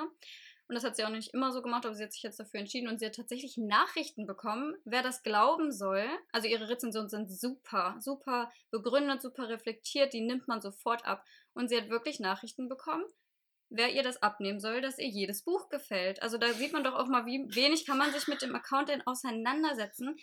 [0.69, 2.59] Und das hat sie auch nicht immer so gemacht, aber sie hat sich jetzt dafür
[2.59, 6.05] entschieden und sie hat tatsächlich Nachrichten bekommen, wer das glauben soll.
[6.33, 11.25] Also ihre Rezensionen sind super, super begründet, super reflektiert, die nimmt man sofort ab.
[11.55, 13.05] Und sie hat wirklich Nachrichten bekommen,
[13.69, 16.23] wer ihr das abnehmen soll, dass ihr jedes Buch gefällt.
[16.23, 18.89] Also da sieht man doch auch mal, wie wenig kann man sich mit dem Account
[18.89, 20.17] denn auseinandersetzen.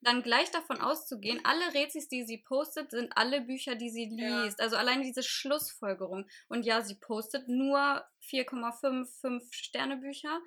[0.00, 4.44] Dann gleich davon auszugehen, alle Rezis, die sie postet, sind alle Bücher, die sie Ja.
[4.44, 4.60] liest.
[4.60, 6.26] Also allein diese Schlussfolgerung.
[6.48, 10.40] Und ja, sie postet nur 4,55 Sterne Bücher.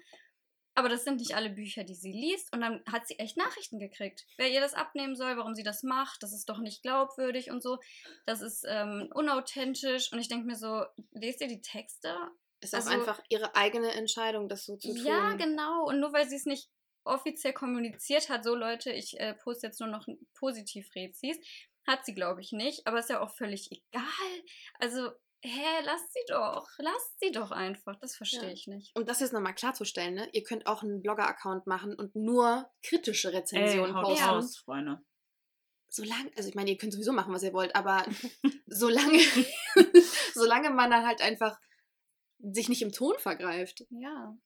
[0.77, 2.53] Aber das sind nicht alle Bücher, die sie liest.
[2.53, 4.27] Und dann hat sie echt Nachrichten gekriegt.
[4.37, 7.63] Wer ihr das abnehmen soll, warum sie das macht, das ist doch nicht glaubwürdig und
[7.63, 7.79] so.
[8.27, 10.13] Das ist ähm, unauthentisch.
[10.13, 12.15] Und ich denke mir so, lest ihr die Texte?
[12.59, 15.03] Ist auch Also- einfach ihre eigene Entscheidung, das so zu tun.
[15.03, 15.87] Ja, genau.
[15.87, 16.69] Und nur weil sie es nicht
[17.03, 20.05] offiziell kommuniziert hat, so Leute, ich äh, poste jetzt nur noch
[20.35, 21.37] Positiv-Rezis,
[21.87, 22.85] hat sie, glaube ich, nicht.
[22.85, 24.03] Aber ist ja auch völlig egal.
[24.79, 25.09] Also,
[25.41, 26.67] hä, lasst sie doch.
[26.77, 27.95] Lasst sie doch einfach.
[27.99, 28.51] Das verstehe Ja.
[28.51, 28.91] ich nicht.
[28.95, 30.29] Um das jetzt nochmal klarzustellen, ne?
[30.33, 34.23] ihr könnt auch einen Blogger-Account machen und nur kritische Ey, Rezensionen haut posten.
[34.25, 34.99] raus, Freunde.
[35.89, 38.05] Solange, also ich meine, ihr könnt sowieso machen, was ihr wollt, aber
[38.67, 39.19] solange,
[40.33, 41.57] solange man dann halt einfach
[42.39, 44.37] sich nicht im Ton vergreift Ja.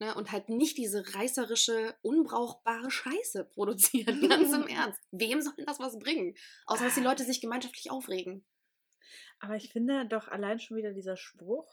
[0.00, 0.14] ne?
[0.16, 5.00] und halt nicht diese reißerische, unbrauchbare Scheiße produziert, ganz im Ernst.
[5.12, 6.34] Wem soll das was bringen?
[6.66, 8.44] Außer, dass die Leute sich gemeinschaftlich aufregen.
[9.38, 11.68] Aber ich finde doch allein schon wieder dieser Spruch,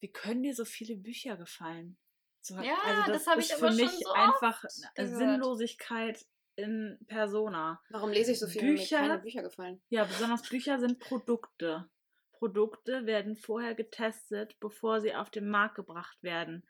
[0.00, 1.96] wie können dir so viele Bücher gefallen?
[2.40, 4.64] So, Ja, das hab ich ist für schon mich so einfach.
[4.96, 6.24] Sinnlosigkeit
[6.56, 7.80] in Persona.
[7.90, 9.80] Warum lese ich so viel, wenn mir Bücher- keine Bücher gefallen?
[9.88, 11.88] Ja, besonders Bücher sind Produkte.
[12.32, 16.68] Produkte werden vorher getestet, bevor sie auf den Markt gebracht werden.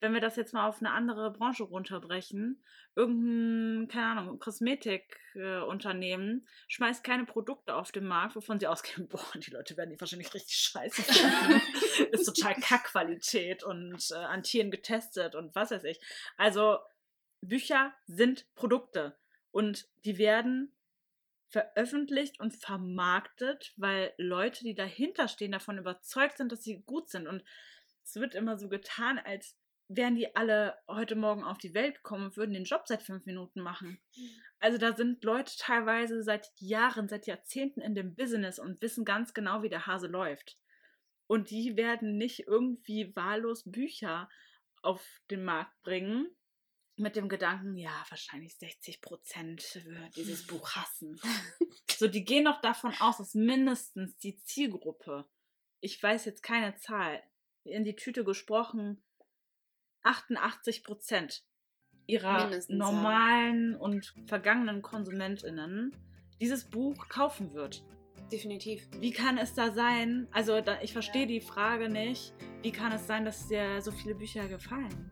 [0.00, 2.64] Wenn wir das jetzt mal auf eine andere Branche runterbrechen,
[2.96, 9.50] irgendein, keine Ahnung, Kosmetikunternehmen schmeißt keine Produkte auf den Markt, wovon sie ausgehen, boah, die
[9.50, 11.60] Leute werden die wahrscheinlich richtig scheiße finden.
[12.12, 16.00] Ist total Kackqualität und äh, an Tieren getestet und was weiß ich.
[16.36, 16.78] Also,
[17.42, 19.18] Bücher sind Produkte
[19.50, 20.74] und die werden
[21.50, 27.26] veröffentlicht und vermarktet, weil Leute, die dahinter stehen, davon überzeugt sind, dass sie gut sind.
[27.26, 27.44] Und
[28.04, 29.56] es wird immer so getan, als
[29.90, 33.26] wären die alle heute Morgen auf die Welt gekommen und würden den Job seit fünf
[33.26, 34.00] Minuten machen.
[34.60, 39.34] Also da sind Leute teilweise seit Jahren, seit Jahrzehnten in dem Business und wissen ganz
[39.34, 40.58] genau, wie der Hase läuft.
[41.26, 44.28] Und die werden nicht irgendwie wahllos Bücher
[44.82, 46.28] auf den Markt bringen,
[46.96, 51.18] mit dem Gedanken, ja, wahrscheinlich 60 Prozent wird dieses Buch hassen.
[51.90, 55.28] so, die gehen doch davon aus, dass mindestens die Zielgruppe,
[55.80, 57.22] ich weiß jetzt keine Zahl,
[57.64, 59.02] in die Tüte gesprochen,
[60.02, 61.42] 88 Prozent
[62.06, 62.84] ihrer Mindestens, ja.
[62.84, 65.94] normalen und vergangenen KonsumentInnen
[66.40, 67.84] dieses Buch kaufen wird.
[68.32, 68.88] Definitiv.
[68.98, 70.28] Wie kann es da sein?
[70.30, 72.32] Also, da, ich verstehe die Frage nicht.
[72.62, 75.10] Wie kann es sein, dass dir so viele Bücher gefallen?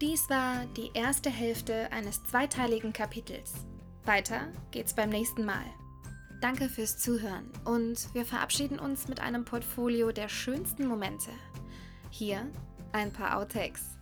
[0.00, 3.66] Dies war die erste Hälfte eines zweiteiligen Kapitels.
[4.04, 5.64] Weiter geht's beim nächsten Mal.
[6.40, 11.30] Danke fürs Zuhören und wir verabschieden uns mit einem Portfolio der schönsten Momente.
[12.10, 12.50] Hier
[12.94, 13.98] ein paar Outtakes.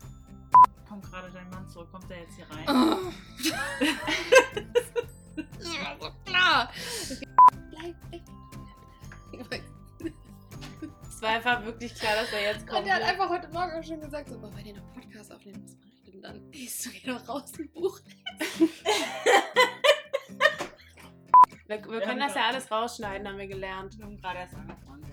[0.89, 1.91] Kommt gerade dein Mann zurück?
[1.91, 2.65] Kommt der jetzt hier rein?
[2.69, 3.13] Oh.
[5.61, 6.71] ja, so klar.
[7.71, 7.97] Bleib,
[9.49, 9.63] bleib.
[11.09, 12.81] Es war einfach wirklich klar, dass er jetzt kommt.
[12.81, 15.33] Und der hat einfach heute Morgen auch schon gesagt, so, boah, wenn ihr noch Podcast
[15.33, 16.53] aufnehmen, was mache ich denn dann?
[16.53, 17.99] Liest du hier noch raus ein Buch?
[21.67, 23.97] wir, wir Wir können das ja alles rausschneiden, haben wir gelernt.
[23.97, 25.12] Wir haben gerade erst angefangen.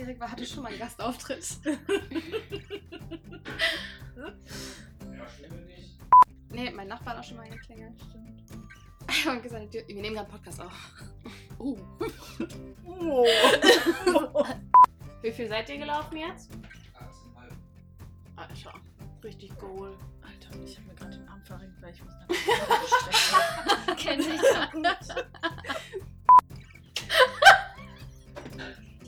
[0.00, 1.46] Erik war- hatte schon mal einen Gastauftritt.
[4.16, 5.98] Ja, schlimm nicht.
[6.50, 7.94] Nee, mein Nachbar hat auch schon mal geklingelt.
[8.08, 8.40] Stimmt.
[9.36, 10.72] Und gesagt, wir nehmen gerade Podcast auf.
[11.58, 11.76] Uh.
[12.86, 13.24] Oh.
[15.22, 16.50] Wie viel seid ihr gelaufen jetzt?
[16.52, 16.58] 18,5.
[18.36, 18.80] Alter,
[19.24, 19.96] richtig Goal.
[20.22, 22.14] Alter, ich habe mir gerade den Arm verrenkt, weil ich muss
[23.86, 24.86] nach Kenn ich so gut.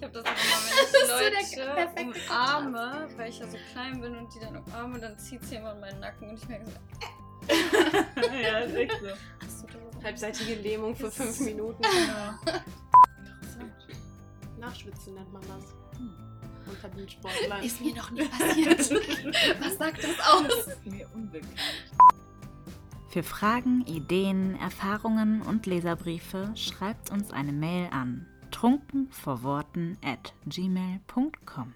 [0.03, 4.17] Ich hab das auch immer, wenn ich Leute umarme, weil ich ja so klein bin
[4.17, 6.73] und die dann umarme, dann zieht sie immer in meinen Nacken und ich merke so,
[8.43, 10.03] ja, ist echt so.
[10.03, 11.85] Halbseitige Lähmung für fünf Minuten.
[11.85, 12.37] Ja.
[12.45, 13.73] Interessant.
[14.59, 15.73] Nachschwitzen nennt man das.
[15.97, 16.13] Hm.
[16.69, 17.63] Unter Blutsportlern.
[17.63, 18.81] Ist mir noch nie passiert.
[19.61, 20.49] Was sagt das aus?
[20.49, 21.61] Das ist mir unbekannt.
[23.09, 31.75] Für Fragen, Ideen, Erfahrungen und Leserbriefe schreibt uns eine Mail an trunkenvorworten at gmail.com.